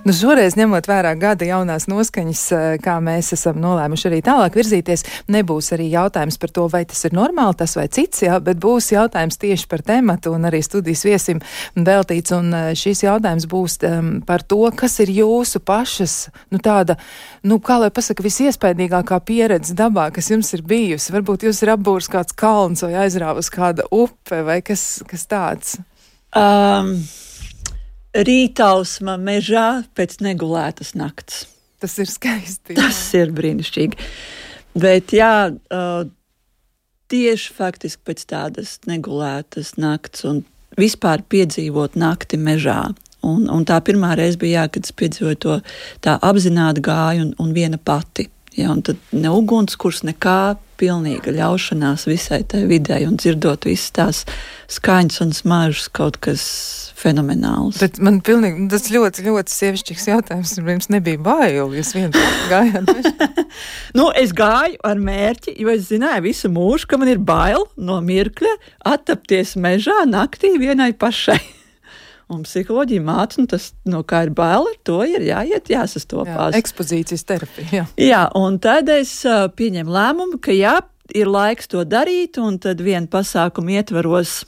[0.05, 5.01] Nu, šoreiz, ņemot vērā gada jaunās noskaņas, eh, kā mēs esam nolēmuši arī tālāk virzīties,
[5.33, 8.91] nebūs arī jautājums par to, vai tas ir normāli, tas vai cits, jā, bet būs
[8.93, 11.41] jautājums tieši par tematu un arī studijas viesim
[11.73, 12.35] veltīts.
[12.37, 16.99] Un eh, šis jautājums būs um, par to, kas ir jūsu pašas, nu tāda,
[17.41, 21.17] nu kā lai pasaka, visiespaidīgākā pieredze dabā, kas jums ir bijusi.
[21.17, 25.79] Varbūt jūs ir apbūrs kāds kalns vai aizrāvus kāda upe vai kas, kas tāds.
[26.29, 26.99] Um
[28.15, 31.45] rītausma mežā pēc negulētas nakts.
[31.83, 32.75] Tas ir skaisti.
[32.75, 32.87] Jā.
[32.87, 34.09] Tas ir brīnišķīgi.
[34.79, 35.31] Bet jā,
[37.11, 40.43] tieši faktiski pēc tādas negulētas nakts un
[40.79, 42.81] vispār piedzīvot nakti mežā.
[43.25, 45.59] Un, un tā pirmā reize bija, jā, kad es piedzīvoju to
[46.05, 48.27] tā apzināti gāju un, un viena pati.
[48.55, 54.21] Ja, un tad ne ugunskurs, nekā pilnīga ļaušanās visai tai vidē un dzirdot visas tās
[54.71, 56.43] skaņas un smaržas kaut kas
[56.95, 57.79] fenomenāls.
[57.83, 60.55] Bet man pilnīgi, tas ļoti, ļoti sievišķīgs jautājums.
[60.59, 62.15] Jums nebija bail, jūs vien
[62.51, 62.91] gājāt.
[63.97, 67.99] nu, es gāju ar mērķi, jo es zināju visu mūžu, ka man ir bail no
[68.03, 68.55] mirkļa
[68.95, 71.41] attapties mežā naktī vienai pašai.
[72.33, 76.55] Un psiholoģija māca, nu, tas, no kā ir bail, ar to ir jāiet, jāsastopās.
[76.55, 77.67] Jā, ekspozīcijas terapija.
[77.69, 77.85] Jā.
[78.01, 80.79] jā, un tad es uh, pieņemu lēmumu, ka jā,
[81.13, 84.39] ir laiks to darīt, un tad vienu pasākumu ietvaros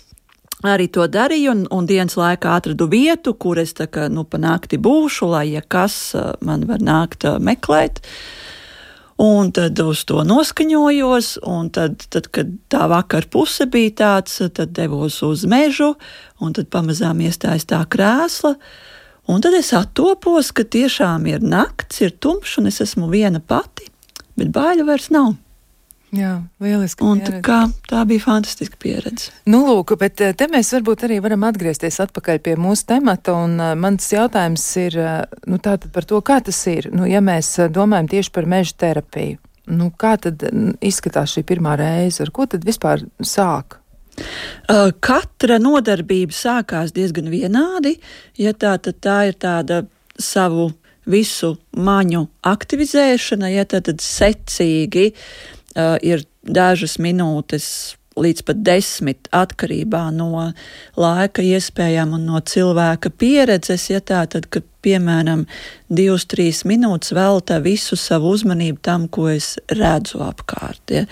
[0.65, 4.39] arī to darīju, un, un dienas laikā atradu vietu, kur es tā kā, nu, pa
[4.41, 8.01] nakti būšu, lai, ja kas man var nākt meklēt.
[9.17, 14.75] Un tad uz to noskaņojos, un tad, tad kad tā vakar puse bija tāds, tad
[14.77, 15.95] devos uz mežu,
[16.38, 18.53] un tad pamazām iestājas tā krēsla.
[19.27, 23.89] Un tad es attopos, ka tiešām ir nakts, ir tumšs, un es esmu viena pati,
[24.38, 25.34] bet baiļu vairs nav.
[26.15, 27.03] Jā, lieliski.
[27.03, 27.57] Un tā, kā,
[27.89, 29.33] tā bija fantastiska pieredze.
[29.49, 33.35] Nu, lūk, bet eh, te mēs varbūt arī varam atgriezties atpakaļ pie mūsu temata.
[33.35, 35.17] Un uh, mans jautājums ir uh,
[35.51, 36.87] nu, par to, kā tas ir.
[36.95, 39.41] Nu, ja mēs domājam tieši par meža terapiju,
[39.75, 40.47] nu, kā tad
[40.79, 42.23] izskatās šī pirmā reize?
[42.23, 43.81] Ar ko tad vispār sāk?
[44.17, 47.97] Uh, katra nodarbība sākās diezgan vienādi.
[48.39, 49.83] Ja tā, tā ir tāda
[50.15, 50.71] savu
[51.07, 55.53] visu maņu aktivizēšana, ja tā tad secīgi uh,
[56.01, 57.69] ir dažas minūtes
[58.17, 60.31] līdz pat desmit atkarībā no
[60.97, 63.89] laika iespējām un no cilvēka pieredzes.
[63.91, 65.45] Ja tā tad, ka piemēram
[65.89, 70.97] divas, trīs minūtes veltā visu savu uzmanību tam, ko es redzu apkārt.
[70.97, 71.05] Ja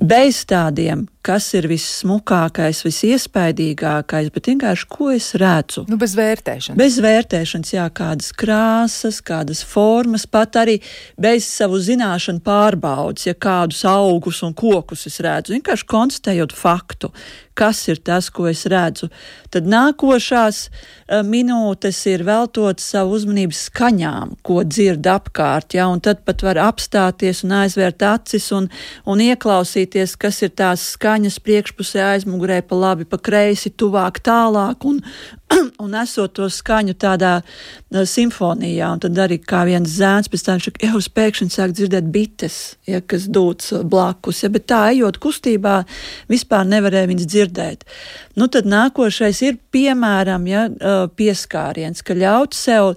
[0.00, 5.84] bez tādiem, kas ir vissmukākais, visiespaidīgākais, bet vienkārši ko es redzu.
[5.90, 6.78] Nu, bez vērtēšanas.
[6.80, 10.78] Bez vērtēšanas, jā, kādas krāsas, kādas formas, pat arī
[11.20, 15.58] bez savu zināšanu pārbaudas, ja kādus augus un kokus es redzu.
[15.58, 17.12] Vienkārši konstatējot faktu,
[17.60, 19.10] kas ir tas, ko es redzu.
[19.52, 26.24] Tad nākošās uh, minūtes ir veltot savu uzmanību skaņām, ko dzird apkārt, ja, un tad
[26.24, 28.70] pat var apstāties un aizvērt acis un,
[29.04, 31.09] un ieklausīties, kas ir tās skaņas
[31.42, 35.00] priekšpusē, aizmugurē, pa labi, pa kreisi, tuvāk, tālāk, un,
[35.84, 40.62] un esot to skaņu tādā uh, simfonijā, un tad arī kā viens zēns pēc tam,
[40.62, 45.18] ka jau uz pēkšņi sāk dzirdēt bites, ja, kas dūts blakus, ja, bet tā ejot
[45.22, 45.80] kustībā,
[46.30, 47.86] vispār nevarēja viņas dzirdēt.
[48.38, 50.66] Nu, tad nākošais ir piemēram ja,
[51.18, 52.94] pieskāriens, ka ļaut sev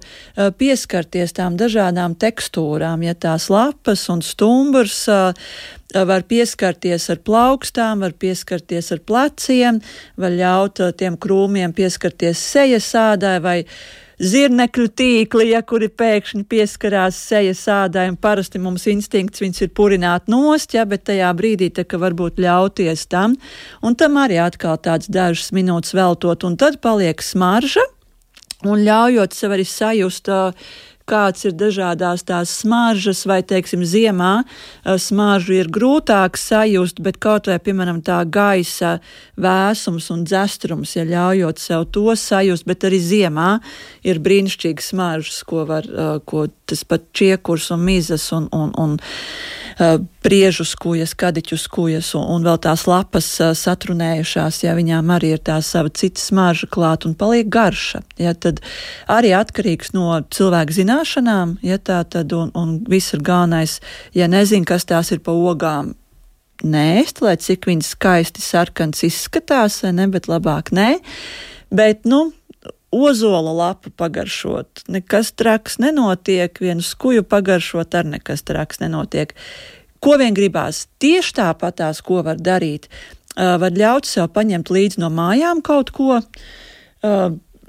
[0.58, 5.08] pieskarties tām dažādām tekstūrām, ja tās lapas un stumbrs
[5.94, 9.80] var pieskarties ar plaukstām, var pieskarties ar pleciem,
[10.18, 13.58] var ļaut tiem krūmiem pieskarties sejas sādai vai
[14.22, 20.30] zirnekļu tīkli, ja kuri pēkšņi pieskarās sejas sādai, un parasti mums instinkts viņus ir purināt
[20.30, 23.34] nost, ja, bet tajā brīdī tā ka varbūt ļauties tam,
[23.82, 27.84] un tam arī atkal tāds dažas minūtes veltot, un tad paliek smarža,
[28.64, 30.54] un ļaujot sev arī sajust uh,
[31.08, 34.44] kāds ir dažādās tās smaržas, vai, teiksim, ziemā
[34.84, 38.96] smaržu ir grūtāk sajust, bet kaut vai, piemēram, tā gaisa
[39.40, 43.50] vēsums un dzestrums, ja ļaujot sev to sajust, bet arī ziemā
[44.06, 45.88] ir brīnišķīgas smaržas, ko var,
[46.24, 48.96] ko tas pat čiekurs un mizas un, un, un
[50.24, 53.26] priežu skujas, kadiķu skujas un, un vēl tās lapas
[53.58, 58.04] satrunējušās, ja viņām arī ir tā sava cita smarža klāt un paliek garša.
[58.20, 58.62] Ja, tad
[59.10, 63.80] arī atkarīgs no cilvēka zināšanām, ja tā tad un, un viss ir galvenais,
[64.14, 65.94] ja nezin, kas tās ir pa ogām,
[66.62, 71.00] nēst, lai cik viņas skaisti sarkans izskatās, ne, bet labāk nē.
[71.70, 72.32] Bet, nu,
[72.92, 79.34] ozola lapu pagaršot, nekas traks nenotiek, vienu skuju pagaršot, ar nekas traks nenotiek.
[80.00, 82.88] Ko vien gribās, tieši tāpatās, ko var darīt.
[83.34, 86.20] Var ļaut sev paņemt līdzi no mājām kaut ko,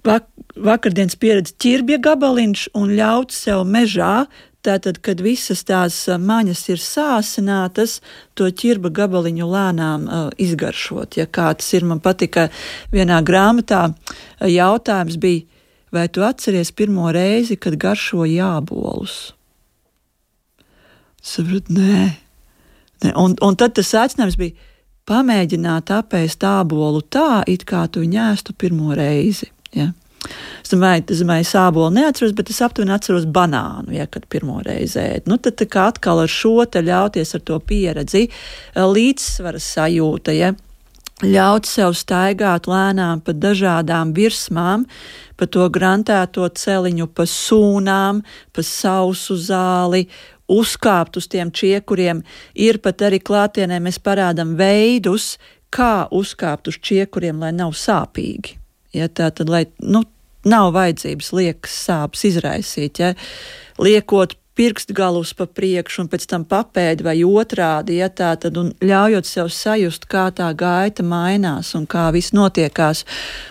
[0.05, 4.25] vak vakardienas pieredze ķirbja gabaliņš un ļaut sev mežā.
[4.65, 7.99] Tātad, kad visas tās maņas ir sāsinātas,
[8.33, 11.19] to ķirba gabaliņu lēnām uh, izgaršot.
[11.19, 12.47] Ja kā tas ir, man patika
[12.93, 13.91] vienā grāmatā
[14.41, 15.45] jautājums bija,
[15.93, 19.35] vai tu atceries pirmo reizi, kad garšo jābolus?
[21.21, 22.05] Sapratu, nē.
[23.05, 23.13] nē.
[23.21, 24.57] Un, un tad tas aicinājums bija
[25.05, 29.51] pamēģināt apēst ābolu tā, it kā tu viņu ēstu pirmo reizi.
[29.75, 29.91] Ja?
[30.63, 34.97] Es domāju, es domāju, sābolu neatceros, bet es aptuveni atceros banānu, ja, kad pirmo reizi
[35.03, 35.29] ēdu.
[35.29, 38.23] Nu, tad kā atkal ar šo te ļauties ar to pieredzi,
[38.73, 40.55] līdzsvara sajūta, ja,
[41.23, 44.87] ļaut sev staigāt lēnām pa dažādām virsmām,
[45.37, 50.07] pa to grantēto celiņu, pa sūnām, pa sausu zāli,
[50.51, 52.25] uzkāpt uz tiem čiekuriem.
[52.57, 55.35] Ir pat arī klātienē mēs parādām veidus,
[55.69, 58.64] kā uzkāpt uz čiekuriem, lai nav sāpīgi.
[58.95, 60.03] Ja, tā tad, lai nu,
[60.45, 63.13] nav vajadzības liekas sāpes izraisīt, ja,
[63.81, 69.27] liekot pirkstgalus pa priekšu un pēc tam papēdi vai otrādi, ja tā tad, un ļaujot
[69.27, 73.03] sev sajust, kā tā gaita mainās un kā viss notiekās.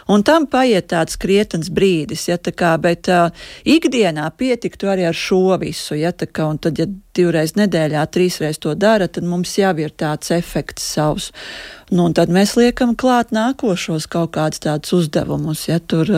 [0.08, 3.28] Un tam paiet tāds krietens brīdis, ja tā kā, bet uh,
[3.68, 8.58] ikdienā pietiktu arī ar šo visu, ja tā kā, un tad, ja divreiz nedēļā, trīsreiz
[8.62, 11.30] to dara, tad mums jau ir tāds efekts savs.
[11.94, 15.68] Nu, tad mēs liekam klāt nākošos kaut kādus tādus uzdevumus.
[15.68, 16.08] Ja tur,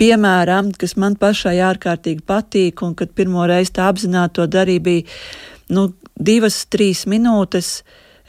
[0.00, 5.72] piemēram, kas man pašai ārkārtīgi patīk, un kad pirmo reizi tā apzināti to darīja, bija
[5.72, 5.86] nu,
[6.20, 7.78] divas, trīs minūtes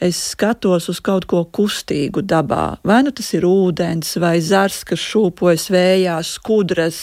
[0.00, 2.78] es skatos uz kaut ko kustīgu dabā.
[2.88, 7.00] Vai nu tas ir ūdens, vai zars, kas šūpojas vējā, skudras,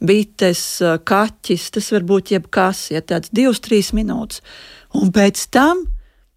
[0.00, 0.62] bites,
[1.04, 1.68] kaķis.
[1.76, 4.40] Tas var būt jebkas, ja tāds divas, trīs minūtes.
[4.96, 5.84] Un pēc tam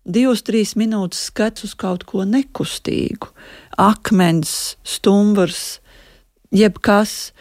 [0.06, 3.32] divas, trīs minūtes skats uz kaut ko nekustīgu,
[3.80, 5.80] akmens, stumbrs,
[6.56, 7.32] jebkas.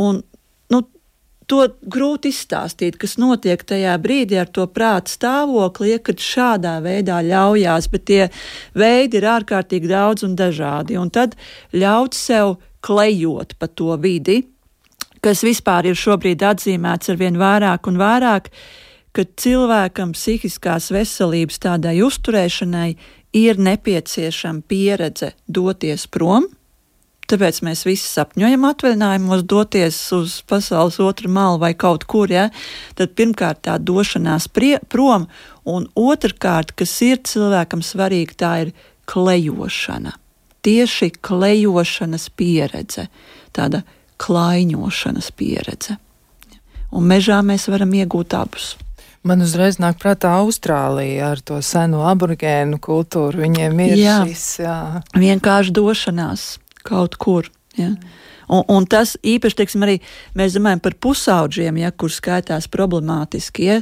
[0.00, 0.22] Un,
[0.72, 0.80] nu,
[1.50, 1.60] to
[1.90, 7.90] grūti izstāstīt, kas notiek tajā brīdī ar to prāta stāvokli, ja kad šādā veidā ļaujās,
[7.92, 8.22] bet tie
[8.74, 10.98] veidi ir ārkārtīgi daudz un dažādi.
[11.00, 11.36] Un tad
[11.74, 14.42] ļaut sev klejot pa to vidi,
[15.24, 18.50] kas vispār ir šobrīd atzīmēts ar vien vairāk un vairāk,
[19.14, 22.90] ka cilvēkam psihiskās veselības tādai uzturēšanai
[23.34, 26.48] ir nepieciešama pieredze doties prom.
[27.24, 32.28] Tāpēc mēs visi sapņojam atvaļinājumos doties uz pasaules otru malu vai kaut kur.
[32.28, 32.50] Ja?
[32.98, 35.28] Tad pirmkārt tā došanās prie, prom,
[35.64, 38.74] un otrkārt, kas ir cilvēkam svarīgi, tā ir
[39.08, 40.18] klejošana.
[40.64, 43.08] Tieši klejošanas pieredze,
[43.56, 43.82] tāda
[44.20, 45.96] klaiņošanas pieredze.
[46.94, 48.74] Un mežā mēs varam iegūt abus.
[49.24, 53.40] Man uzreiz nāk prātā Austrālija ar to senu aborigēnu kultūru.
[53.40, 54.18] Viņiem ir jā.
[54.28, 54.76] šis jā.
[55.16, 56.44] vienkārši došanās
[56.84, 57.48] kaut kur.
[57.78, 57.94] Ja.
[58.52, 59.96] Un, un tas īpaši, teiksim, arī
[60.36, 63.70] mēs domājam par pusauģiem, ja, kur skaitās problemātiski.
[63.70, 63.80] Ja,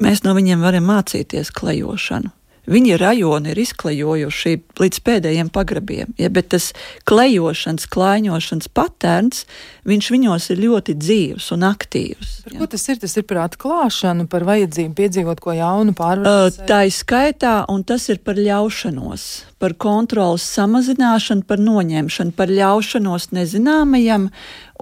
[0.00, 2.32] mēs no viņiem varam mācīties klejošanu.
[2.68, 6.70] Viņi rajoni ir izklejojuši līdz pēdējiem pagrabiem, ja, bet tas
[7.08, 9.46] klejošanas, klaiņošanas patērns,
[9.88, 12.34] viņš viņos ir ļoti dzīves un aktīvs.
[12.44, 13.00] Par ko tas ir?
[13.00, 16.60] Tas ir par atklāšanu, par vajadzību piedzīvot ko jaunu, pārvarēt.
[16.68, 19.26] Tā ir skaitā, un tas ir par ļaušanos,
[19.62, 24.28] par kontrolas samazināšanu, par noņemšanu, par ļaušanos nezināmajam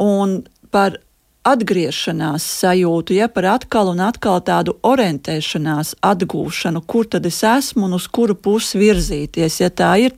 [0.02, 0.40] un
[0.74, 0.98] par
[1.46, 7.96] atgriešanās sajūtu, ja par atkal un atkal tādu orientēšanās atgūšanu, kur tad es esmu un
[7.98, 10.16] uz kuru pusi virzīties, ja tā ir,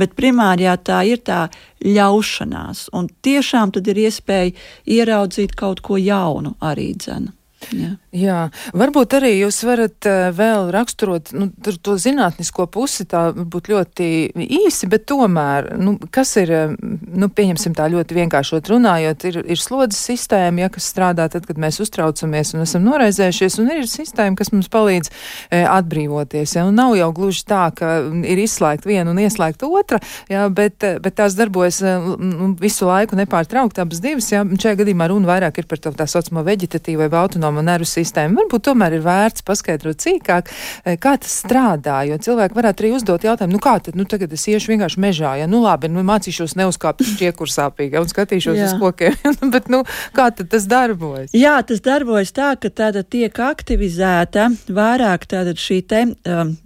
[0.00, 1.42] bet primārjā tā ir tā
[1.84, 4.56] ļaušanās, un tiešām tad ir iespēja
[4.98, 7.36] ieraudzīt kaut ko jaunu arī dzenu.
[7.76, 7.90] Jā.
[8.10, 14.08] Jā, varbūt arī jūs varat uh, vēl raksturot nu, to zinātnisko pusi, tā būtu ļoti
[14.34, 20.00] īsi, bet tomēr, nu, kas ir, nu, pieņemsim tā ļoti vienkāršot runājot, ir, ir slodzes
[20.10, 24.50] sistēma, ja, kas strādā tad, kad mēs uztraucamies un esam noraizējušies, un ir sistēma, kas
[24.50, 26.56] mums palīdz e, atbrīvoties.
[26.58, 27.92] Ja, nav jau gluži tā, ka
[28.26, 33.78] ir izslēgta viena un ieslēgta otra, ja, bet, bet tās darbojas nu, visu laiku nepārtraukt
[33.78, 34.32] abas divas.
[34.34, 37.99] Ja, šajā gadījumā runa vairāk ir par to tā saucamo veģetatīvo vai autonomo nervu sistēmu
[38.00, 38.40] sistēmu.
[38.42, 40.50] Varbūt tomēr ir vērts paskaidrot cīkāk,
[40.84, 44.32] eh, kā tas strādā, jo cilvēki varētu arī uzdot jautājumu, nu kā tad, nu tagad
[44.32, 48.58] es iešu vienkārši mežā, ja, nu labi, nu mācīšos neuzkāpt uz čiekuru sāpīgi un skatīšos
[48.58, 48.70] Jā.
[48.70, 49.16] uz kokiem,
[49.54, 49.84] bet, nu,
[50.16, 51.34] kā tad tas darbojas?
[51.36, 56.04] Jā, tas darbojas tā, ka tāda tiek aktivizēta vairāk tāda šī te.
[56.24, 56.56] Um,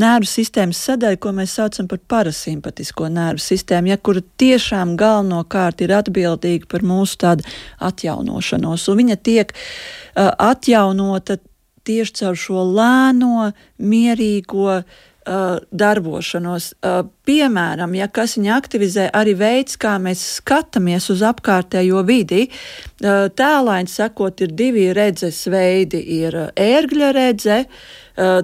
[0.00, 5.94] nervu sistēmas sadaļa, ko mēs saucam par parasimpatisko nervu sistēmu, ja, kura tiešām galvenokārt ir
[5.96, 7.48] atbildīga par mūsu tādu
[7.84, 8.86] atjaunošanos.
[8.90, 11.38] Un viņa tiek uh, atjaunota
[11.84, 13.50] tieši caur šo lēno,
[13.84, 16.70] mierīgo, uh, darbošanos.
[16.78, 22.46] Uh, piemēram, ja kas viņa aktivizē, arī veids, kā mēs skatāmies uz apkārtējo vidi.
[22.48, 26.00] Uh, tēlēni sakot, ir divi redzes veidi.
[26.20, 28.42] Ir ērgļa redze, uh,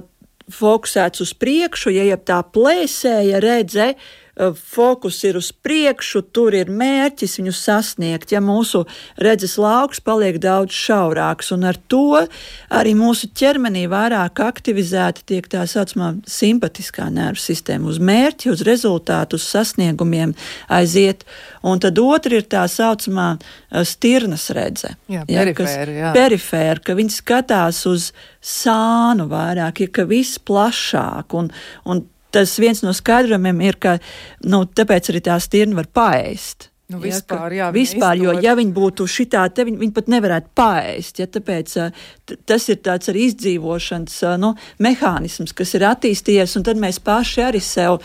[0.55, 3.95] fokusēts uz priekšu, ja ir tā plēsēja redze,
[4.57, 8.33] fokus ir uz priekšu, tur ir mērķis viņu sasniegt.
[8.33, 8.85] Ja mūsu
[9.21, 12.23] redzes lauks paliek daudz šaurāks, un ar to
[12.73, 19.41] arī mūsu ķermenī vairāk aktivizēta tiek tā saucamā simpatiskā nervu sistēma, uz mērķi, uz rezultātu,
[19.41, 20.35] uz sasniegumiem
[20.73, 21.27] aiziet.
[21.67, 23.35] Un tad otra ir tā saucamā
[23.87, 24.95] stirnas redze.
[25.11, 26.15] Jā, ja, perifēra, jā.
[26.17, 28.11] perifēra, ka viņi skatās uz
[28.41, 31.37] sānu vairāk, ja ka viss plašāk.
[31.37, 31.53] Un,
[31.85, 32.03] un
[32.35, 33.99] tas viens no skaidrojumiem ir, ka
[34.47, 36.71] nu, tāpēc arī tā stirna var paēst.
[36.91, 41.21] Nu, vispār, jā, vispār jo, ja viņi būtu šitā, te viņi, viņi pat nevarētu paēst.
[41.23, 41.75] Ja, tāpēc
[42.51, 44.51] tas ir tāds arī izdzīvošanas nu,
[44.83, 48.01] mehānisms, kas ir attīstījies, un tad mēs paši arī sev,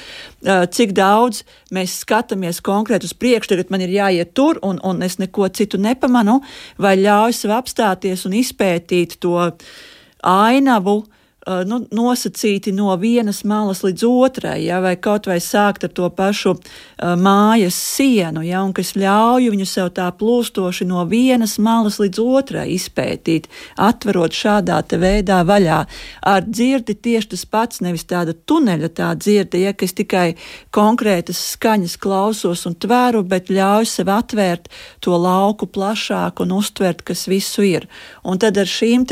[0.45, 1.41] cik daudz
[1.73, 5.81] mēs skatāmies konkrēti uz priekšu, tagad man ir jāiet tur, un, un es neko citu
[5.81, 6.37] nepamanu,
[6.77, 9.49] vai ļauj sev apstāties un izpētīt to
[10.21, 10.99] ainavu,
[11.45, 16.55] nu, nosacīti no vienas malas līdz otrai, ja, vai kaut vai sākt ar to pašu
[17.21, 22.65] mājas sienu, ja, un kas ļauj viņu sev tā plūstoši no vienas malas līdz otrai
[22.73, 25.79] izpētīt, atverot šādā veidā vaļā.
[26.25, 30.35] Ar dzirdi tieši tas pats, nevis tāda tuneļa tā dzirde, ja, kas tikai
[30.73, 37.27] konkrētas skaņas klausos un tvēru, bet ļauj sev atvērt to lauku plašāk un uztvert, kas
[37.29, 37.89] visu ir.
[38.25, 39.05] Un tad ar šīm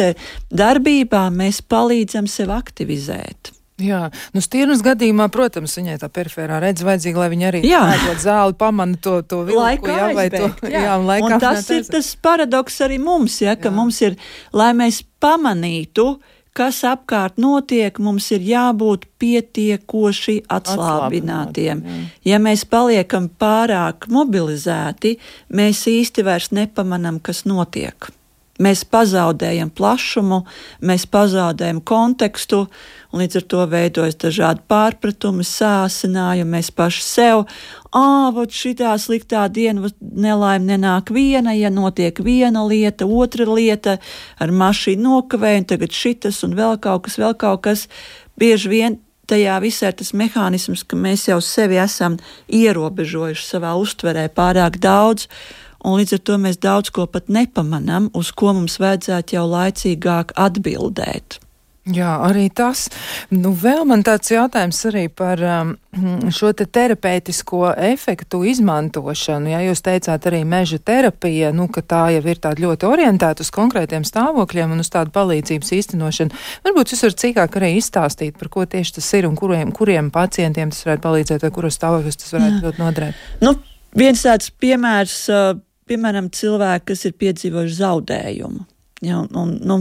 [0.49, 3.53] darbībām mēs palīdzam varam sevi aktivizēt.
[3.81, 8.53] Jā, nu, stīrnas gadījumā, protams, viņai tā perifērā redz vajadzīga, lai viņa arī tādu zāli
[8.55, 10.83] pamana to, to vilku, jā, vai aizbēgt, to, jā.
[10.85, 11.25] jā, un laikā.
[11.25, 13.73] Un tas ir tas paradoks arī mums, ja, ka jā.
[13.73, 14.15] mums ir,
[14.53, 16.05] lai mēs pamanītu,
[16.53, 21.81] kas apkārt notiek, mums ir jābūt pietiekoši atslābinātiem.
[22.29, 25.17] Ja mēs paliekam pārāk mobilizēti,
[25.49, 28.13] mēs īsti vairs nepamanam, kas notiek.
[28.63, 30.43] Mēs pazaudējam plašumu,
[30.85, 32.63] mēs pazaudējam kontekstu,
[33.11, 36.49] un līdz ar to veidojas dažādi pārpratumi, sācinājumi.
[36.55, 37.45] Mēs paši sev,
[37.91, 43.97] ah, vot šitā sliktā diena, nelaime nenāk viena, ja notiek viena lieta, otra lieta,
[44.39, 47.87] ar mašīnu nokavēju, tagad šitas un vēl kaut kas, vēl kaut kas.
[48.39, 52.17] Bieži vien tajā visā ir tas mehānisms, ka mēs jau sevi esam
[52.51, 55.29] ierobežojuši savā uztverē pārāk daudz
[55.83, 60.35] un līdz ar to mēs daudz ko pat nepamanām, uz ko mums vajadzētu jau laicīgāk
[60.39, 61.43] atbildēt.
[61.83, 62.85] Jā, arī tas.
[63.27, 65.73] Nu, vēl man tāds jautājums arī par um,
[66.31, 69.51] šo te terapeitisko efektu izmantošanu.
[69.51, 73.51] Ja jūs teicāt arī meža terapija, nu, ka tā jau ir tāda ļoti orientēta uz
[73.51, 76.39] konkrētiem stāvokļiem un uz tādu palīdzības īstenošanu.
[76.63, 80.71] Varbūt jūs varat cīkāk arī izstāstīt, par ko tieši tas ir un kuriem, kuriem pacientiem
[80.71, 82.63] tas varētu palīdzēt vai kuros stāvokļos tas varētu Jā.
[82.69, 83.27] ļoti noderēt.
[83.43, 83.57] Nu,
[83.99, 85.19] viens tāds piemērs.
[85.27, 85.59] Uh,
[85.89, 88.65] piemēram, cilvēki, kas ir piedzīvojuši zaudējumu.
[89.03, 89.79] Ja, un, un, nu,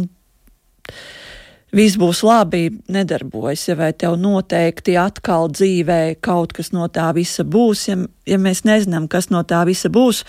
[1.72, 7.44] viss būs labi, nedarbojas, ja vai tev noteikti atkal dzīvē kaut kas no tā visa
[7.44, 7.98] būs, ja,
[8.28, 10.24] ja mēs nezinām, kas no tā visa būs.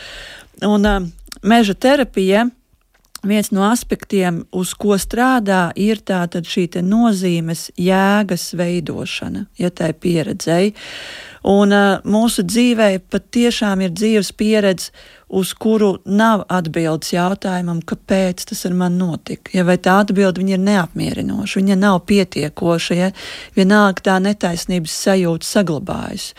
[0.64, 1.00] Un uh,
[1.44, 2.50] meža terapija.
[3.24, 10.74] Viens no aspektiem, uz ko strādā, ir šī nozīmes jēgas veidošana, ja tā ir pieredzēja.
[11.48, 14.92] Un uh, mūsu dzīvē patiešām ir dzīves pieredze,
[15.34, 19.50] uz kuru nav atbildes jautājumam, kāpēc tas ar mani notika.
[19.56, 23.10] Ja vai tā atbilde ir neapmierinoša, viņa nav pietiekoša, ja
[23.56, 26.32] vienalga tā netaisnības sajūta saglabājas.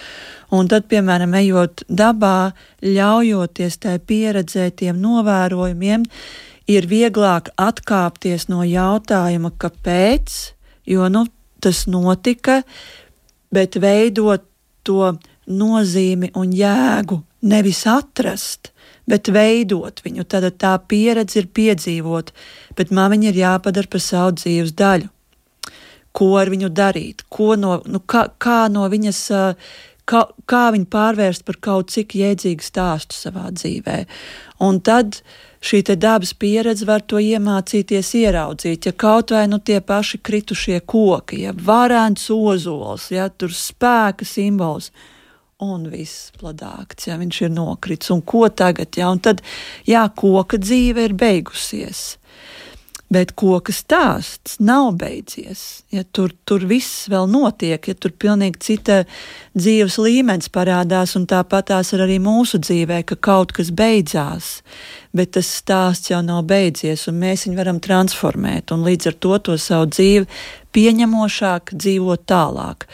[0.54, 2.52] Un tad, piemēram, ejot dabā,
[2.86, 6.04] ļaujoties tai pieredzē, tiem novērojumiem,
[6.70, 10.36] ir vieglāk atkāpties no jautājuma, kāpēc,
[10.86, 11.24] jo nu,
[11.58, 12.60] tas notika,
[13.50, 14.46] bet veidot
[14.86, 15.16] to
[15.50, 17.18] nozīmi un jēgu,
[17.50, 18.73] nevis atrast
[19.10, 20.26] bet veidot viņu.
[20.28, 22.32] Tad tā pieredze ir piedzīvot,
[22.78, 25.10] bet māmiņa ir jāpadara par savu dzīves daļu.
[26.14, 27.24] Ko ar viņu darīt,
[27.58, 29.20] no, nu, kā, kā no viņas,
[30.06, 34.04] kā, kā viņu pārvērst par kaut cik jēdzīgu stāstu savā dzīvē.
[34.62, 35.18] Un tad
[35.64, 38.86] šī dabas pieredze var to iemācīties ieraudzīt.
[38.86, 44.92] Ja kaut vai nu tie paši kritušie koki, ja varants ozols, ja tur spēka simbols,
[45.62, 49.42] un viss pladākts, ja viņš ir nokritis, un ko tagad, ja, un tad,
[49.88, 52.14] jā, koka dzīve ir beigusies.
[53.14, 55.84] Bet koka stāsts nav beidzies.
[55.92, 58.96] Ja tur, tur viss vēl notiek, ja tur pilnīgi cita
[59.54, 64.64] dzīves līmenis parādās, un tāpat tās ir arī mūsu dzīvē, ka kaut kas beidzās,
[65.14, 69.38] bet tas stāsts jau nav beidzies, un mēs viņu varam transformēt, un līdz ar to
[69.46, 70.26] to savu dzīvi
[70.74, 72.88] pieņemošāk dzīvot tālāk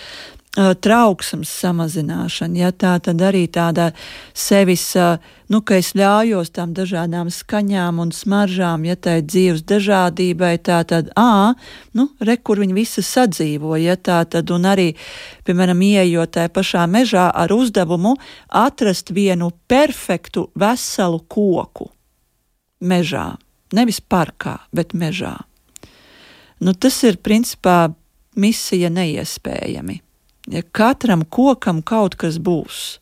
[0.57, 3.92] trauksmes samazināšana, ja tā tad arī tāda
[4.34, 4.82] sevis,
[5.46, 10.80] nu, ka es ļaujos tām dažādām skaņām un smaržām, ja tā ir dzīves dažādībai, tā
[10.90, 11.55] tad, ā,
[11.94, 14.88] nu, re, kur viņi visi sadzīvo, ja tā tad, un arī,
[15.46, 18.16] piemēram, ieejot tajā pašā mežā ar uzdevumu
[18.48, 21.92] atrast vienu perfektu veselu koku
[22.82, 23.36] mežā,
[23.70, 25.36] nevis parkā, bet mežā.
[26.61, 27.86] Nu, tas ir principā
[28.34, 30.01] misija neiespējami
[30.51, 32.98] ja katram kokam kaut kas būs.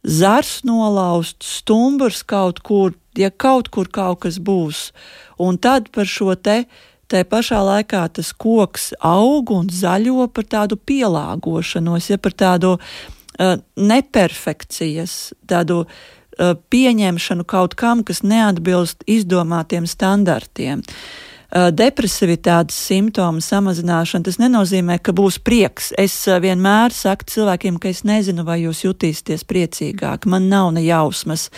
[0.00, 4.90] Zars nolaust, stumbrs kaut kur, ja kaut kur kaut kas būs,
[5.38, 6.64] un tad par šo te
[7.10, 13.56] Tā pašā laikā tas koks aug un zaļo par tādu pielāgošanos, ja par tādu uh,
[13.74, 15.16] neperfekcijas,
[15.50, 20.86] tādu uh, pieņemšanu kaut kam, kas neatbilst izdomātiem standartiem.
[20.86, 25.90] Uh, depresivitātes simptomu samazināšana, tas nenozīmē, ka būs prieks.
[25.98, 30.84] Es eh, vienmēr saku cilvēkiem, ka es nezinu, vai jūs jutīsieties priecīgāk, man nav ne
[30.86, 31.48] jausmas.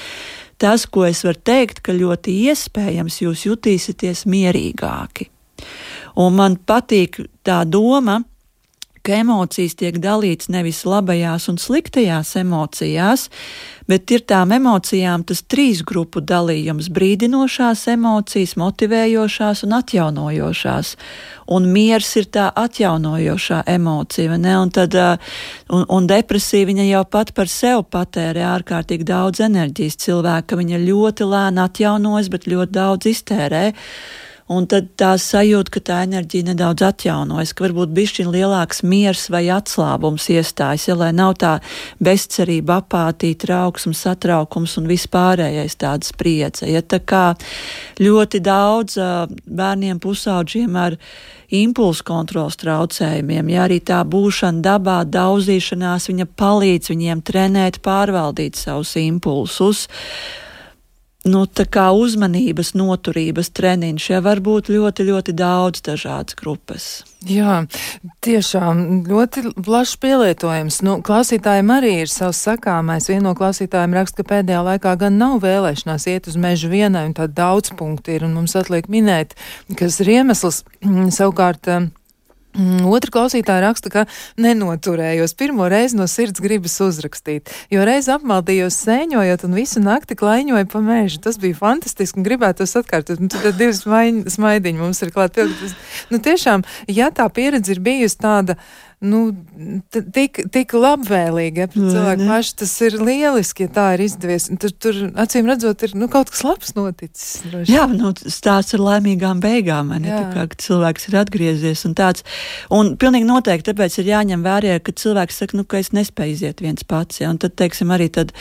[0.63, 5.29] Tas, ko es varu teikt, ka ļoti iespējams jūs jutīsieties mierīgāki.
[6.23, 8.21] Un man patīk tā doma,
[9.03, 13.29] ka emocijas tiek dalīts nevis labajās un sliktajās emocijās,
[13.91, 20.97] bet ir tām emocijām tas trīs grupu dalījums- brīdinošās emocijas, motivējošās un atjaunojošās.
[21.49, 24.59] Un miers ir tā atjaunojošā emocija, ne?
[24.59, 24.95] Un, tad,
[25.69, 31.27] un, un depresija viņa jau pat par sevi patērē ārkārtīgi daudz enerģijas cilvēka, viņa ļoti
[31.27, 33.75] lēni atjaunojas, bet ļoti daudz iztērē.
[34.51, 39.45] Un tad tā sajūta, ka tā enerģija nedaudz atjaunojas, ka varbūt bišķiņ lielāks miers vai
[39.55, 41.53] atslābums iestājas, ja lai nav tā
[42.03, 46.67] bezcerība, apātija, trauksums, satraukums un vispārējais tāda spriedze.
[46.67, 47.25] Ja tā kā
[48.03, 48.99] ļoti daudz
[49.47, 50.99] bērniem pusauģiem ar
[51.53, 58.97] impulsu kontrols traucējumiem, ja arī tā būšana dabā, daudzīšanās, viņa palīdz viņiem trenēt, pārvaldīt savus
[58.99, 59.87] impulsus
[61.29, 61.45] nu,
[62.03, 67.05] uzmanības, noturības treniņš, ja var būt ļoti, ļoti daudz dažādas grupas.
[67.23, 67.61] Jā,
[68.27, 70.81] tiešām ļoti plašs pielietojums.
[70.83, 73.07] Nu, klausītājiem arī ir savs sakāmais.
[73.11, 77.15] Viena no klausītājiem raksta, ka pēdējā laikā gan nav vēlēšanās iet uz mežu vienai, un
[77.15, 79.39] tāda daudz punkti ir, un mums atliek minēt,
[79.79, 80.65] kas ir iemesls.
[81.19, 81.91] Savukārt, Mm,
[82.89, 84.05] otra klausītāja raksta, ka
[84.41, 85.35] nenoturējos.
[85.39, 90.85] Pirmo reizi no sirds gribas uzrakstīt, jo reiz apmaldījos sēņojot un visu nakti klaiņoju pa
[90.85, 91.23] mēžu.
[91.25, 93.23] Tas bija fantastiski un gribētu tos atkārtot.
[93.23, 93.75] Un tad divi
[94.31, 95.41] smaidiņi mums ir klāt.
[96.13, 98.59] Nu, tiešām, ja tā pieredze ir bijusi tāda
[99.03, 99.21] nu,
[99.93, 102.55] tik, tik labvēlīgi ja, pret cilvēku pašu.
[102.63, 104.49] Tas ir lieliski, ja tā ir izdevies.
[104.63, 107.43] Tur, tur acīm redzot, ir nu, kaut kas labs noticis.
[107.47, 107.75] Droši.
[107.75, 109.95] Jā, nu, stāsts ar laimīgām beigām.
[110.03, 112.27] Ne, kā cilvēks ir atgriezies un tāds.
[112.73, 116.63] Un pilnīgi noteikti tāpēc ir jāņem vērā, ka cilvēks saka, nu, ka es nespēju iziet
[116.65, 117.23] viens pats.
[117.23, 118.33] Ja, un tad, teiksim, arī tad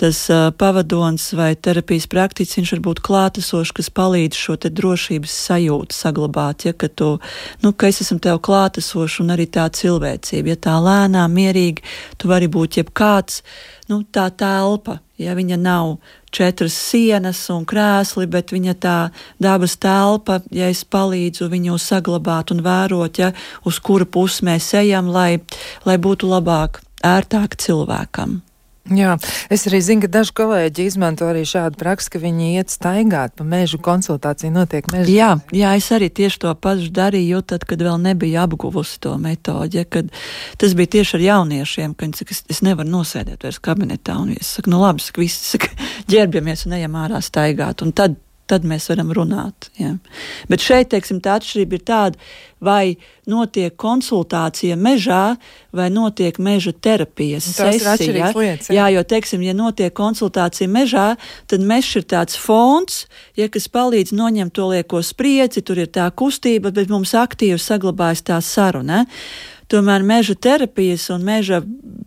[0.00, 0.22] tas
[0.56, 6.72] pavadonis vai terapijas praktiķis, viņš var būt klātesošs, kas palīdz šo drošības sajūtu saglabāt, ja,
[6.72, 7.10] ka, tu,
[7.60, 11.84] nu, ka es esmu tev klātesošs un arī tā cilvēcība, ja tā lēnām, mierīgi,
[12.16, 13.42] tu vari būt jebkāds,
[13.92, 15.96] nu, tā telpa, ja viņa nav
[16.32, 18.98] četras sienas un krēsli, bet viņa tā
[19.42, 23.34] dabas telpa, ja es palīdzu viņu saglabāt un vērot, ja,
[23.68, 25.42] uz kura pusi mēs ejam, lai,
[25.84, 28.40] lai būtu labāk, ērtāk cilvēkam.
[28.88, 29.14] Jā,
[29.52, 33.44] es arī zinu, ka daži kolēģi izmanto arī šādu praksi, ka viņi iet staigāt pa
[33.46, 35.10] mežu konsultāciju, notiek mežā.
[35.12, 39.78] Jā, jā, es arī tieši to pašu darīju, tad, kad vēl nebija apguvusi to metodi,
[39.78, 40.08] ja, kad
[40.58, 44.32] tas bija tieši ar jauniešiem, ka viņi saka, es, es nevaru nosēdēt vairs kabinetā, un
[44.34, 45.70] es saku, nu labi, saka, visi saka,
[46.12, 48.18] ģērbjamies un ejam ārā staigāt, un tad
[48.50, 49.70] tad mēs varam runāt.
[49.78, 49.94] Ja.
[50.50, 52.30] Bet šeit, teiksim, tā atšķirība ir tāda,
[52.60, 52.96] vai
[53.30, 55.36] notiek konsultācija mežā,
[55.76, 57.94] vai notiek meža terapijas sesija.
[58.34, 58.76] Lietas, jā.
[58.76, 61.06] jā, jo, teiksim, ja notiek konsultācija mežā,
[61.50, 63.04] tad mežs ir tāds fons,
[63.38, 68.26] ja, kas palīdz noņemt to lieko spriedzi, tur ir tā kustība, bet mums aktīvi saglabājas
[68.28, 69.06] tā saruna.
[69.70, 71.60] Tomēr meža terapijas un meža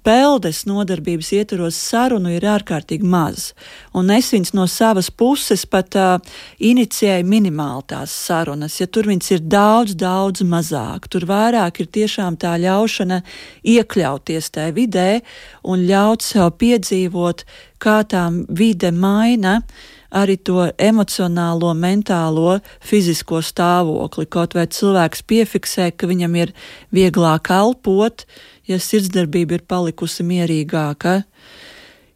[0.04, 3.54] peldes nodarbības ietvaros sarunu ir ārkārtīgi maz.
[3.96, 9.32] Un es viņas no savas puses pat uh, inicijēju minimāli tās sarunas, ja tur viņas
[9.38, 11.08] ir daudz, daudz mazāk.
[11.08, 13.22] Tur vairāk ir tiešām tā ļaušana
[13.64, 15.10] iekļauties tajā vidē
[15.64, 17.48] un ļaut sev piedzīvot,
[17.80, 19.62] kā tā vide maina
[20.14, 24.28] arī to emocionālo, mentālo, fizisko stāvokli.
[24.30, 26.54] Kaut vai cilvēks piefiksē, ka viņam ir
[26.94, 28.26] vieglāk elpot,
[28.70, 31.22] ja sirdsdarbība ir palikusi mierīgāka,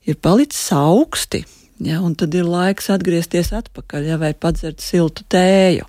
[0.07, 1.43] ir palicis augsti.
[1.83, 5.85] Ja, un tad ir laiks atgriezties atpakaļ, ja, vai padzert siltu tēju.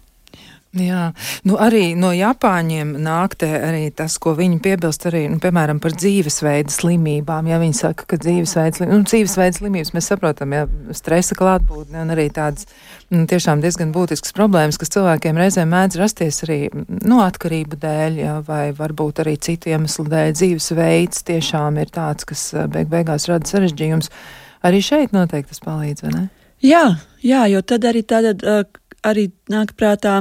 [0.77, 1.15] Jā,
[1.49, 6.69] nu arī no Japāņiem nāk arī tas, ko viņi piebilst arī, nu, piemēram, par dzīvesveida
[6.75, 7.49] slimībām.
[7.49, 12.29] Ja viņi saka, ka dzīvesveida nu, dzīvesveida slimības mēs saprotam, ja stresa klātbūtne un arī
[12.37, 12.69] tādas
[13.09, 18.37] nu, tiešām diezgan būtiskas problēmas, kas cilvēkiem reizēm mēdz rasties arī nu, atkarību dēļ, ja,
[18.45, 20.37] vai varbūt arī citu iemeslu dēļ.
[20.37, 24.13] Dzīvesveids tiešām ir tāds, kas beig beigās rada sarežģījums.
[24.69, 26.29] Arī šeit noteikti tas palīdz, vai ne?
[26.61, 26.91] Jā,
[27.25, 28.37] jā jo tad arī tāda
[29.07, 30.21] arī nāk prātā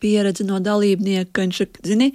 [0.00, 2.12] pieredze no dalībnieka, ka viņš zini,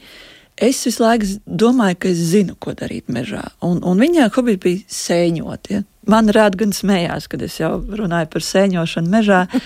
[0.58, 3.44] es visu laiku domāju, ka es zinu, ko darīt mežā.
[3.66, 5.72] Un, un viņa hobija bija sēņot.
[5.74, 5.84] Ja?
[6.08, 9.44] Man rāda gan smējās, kad es jau runāju par sēņošanu mežā.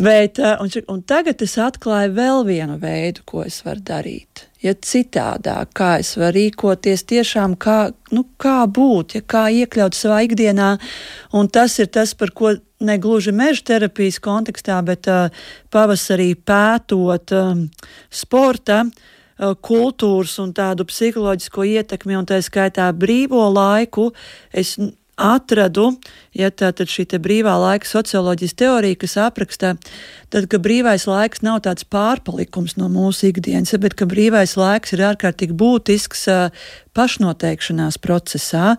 [0.00, 4.29] Bet, eh, un, un tagad es atklāju vēl vienu veidu, ko es varu darīt.
[4.60, 7.78] Ja citādāk, kā es varu rīkoties, tiešām kā,
[8.12, 10.74] nu, kā būt, ja kā iekļaut savā ikdienā.
[11.32, 12.52] Un tas ir tas, par ko
[12.84, 15.32] ne gluži meža terapijas kontekstā, bet uh,
[15.72, 17.64] pavasarī pētot um,
[18.12, 18.84] sporta.
[19.40, 24.10] Uh, kultūras un tādu psiholoģisko ietekmi, un tā skaitā brīvo laiku,
[24.52, 24.74] es
[25.20, 25.92] atradu,
[26.36, 29.74] ja tātad šī brīvā laika socioloģijas teorija, kas apraksta,
[30.32, 35.04] tad, ka brīvais laiks nav tāds pārpalikums no mūsu ikdienas, bet ka brīvais laiks ir
[35.12, 36.26] ārkārtīgi būtisks
[36.96, 38.76] pašnoteikšanās procesā,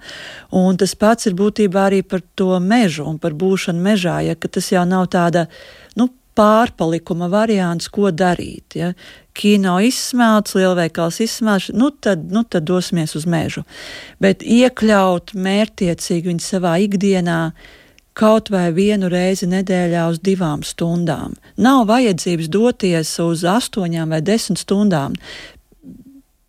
[0.52, 4.72] un tas pats ir būtībā arī par to mežu un par būšanu mežā, ja tas
[4.74, 5.48] jau nav tāda,
[5.96, 8.78] nu, pārpalikuma variants, ko darīt.
[8.80, 8.92] Ja?
[9.38, 13.64] Kino izsmelts, lielveikals izsmelts, nu tad, nu tad dosimies uz mežu.
[14.22, 17.42] Bet iekļaut mērķiecīgi viņu savā ikdienā,
[18.18, 21.38] kaut vai vienu reizi nedēļā uz divām stundām.
[21.56, 25.16] Nav vajadzības doties uz astoņām vai desmit stundām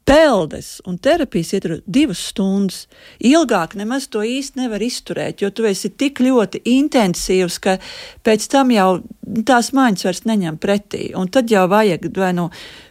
[0.04, 2.86] peldes un terapijas ietur divas stundas.
[3.22, 7.76] Ilgāk nemaz to īsti nevar izturēt, jo tu esi tik ļoti intensīvs, ka
[8.26, 8.88] pēc tam jau
[9.46, 11.12] tās mājas vairs neņem pretī.
[11.18, 12.48] Un tad jau vajag vai nu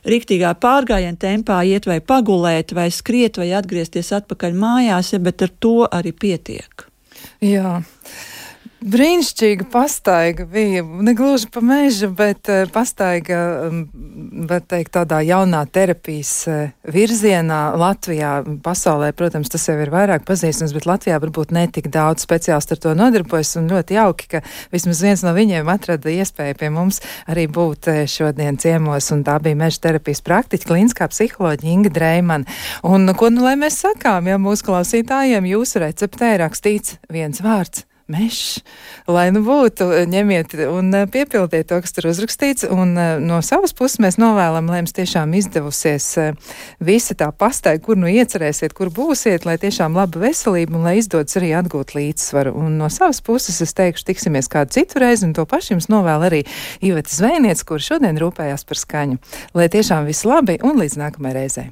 [0.07, 5.53] rīktīgā pārgājiena tempā iet vai pagulēt, vai skriet, vai atgriezties atpakaļ mājās, ja, bet ar
[5.59, 6.87] to arī pietiek.
[7.43, 7.81] Jā.
[8.81, 10.81] Brīnišķīga pastaiga bija.
[10.81, 13.83] Ne gluži pa mežu, bet uh, pastaiga, um,
[14.49, 18.31] var teikt, tādā jaunā terapijas uh, virzienā Latvijā.
[18.65, 22.95] Pasaulē, protams, tas jau ir vairāk pazīstams, bet Latvijā varbūt netik daudz speciālistu ar to
[22.97, 23.53] nodarbojas.
[23.61, 24.41] Un ļoti jauki, ka
[24.73, 29.11] vismaz viens no viņiem atrada iespēju pie mums arī būt uh, šodien ciemos.
[29.13, 32.59] Un tā bija meža terapijas praktiķa, klīniskā psiholoģija Inga Dreimana.
[32.81, 38.61] Un ko nu lai mēs sakām, ja mūsu klausītājiem jūsu receptē rakstīts viens vārds mežs,
[39.09, 43.73] lai nu būtu, ņemiet un eh, piepildiet to, kas tur uzrakstīts, un eh, no savas
[43.77, 46.53] puses mēs novēlam, lai jums tiešām izdevusies eh,
[46.83, 51.39] visa tā pastaiga, kur nu iecerēsiet, kur būsiet, lai tiešām laba veselība un lai izdodas
[51.39, 52.55] arī atgūt līdzsvaru.
[52.61, 56.29] Un no savas puses es teikšu, tiksimies kādu citu reizi, un to pašu jums novēl
[56.29, 56.45] arī
[56.85, 59.21] Iveta Zvēniec, kur šodien rūpējās par skaņu.
[59.57, 61.69] Lai tiešām viss labi un līdz nākamajai reizei!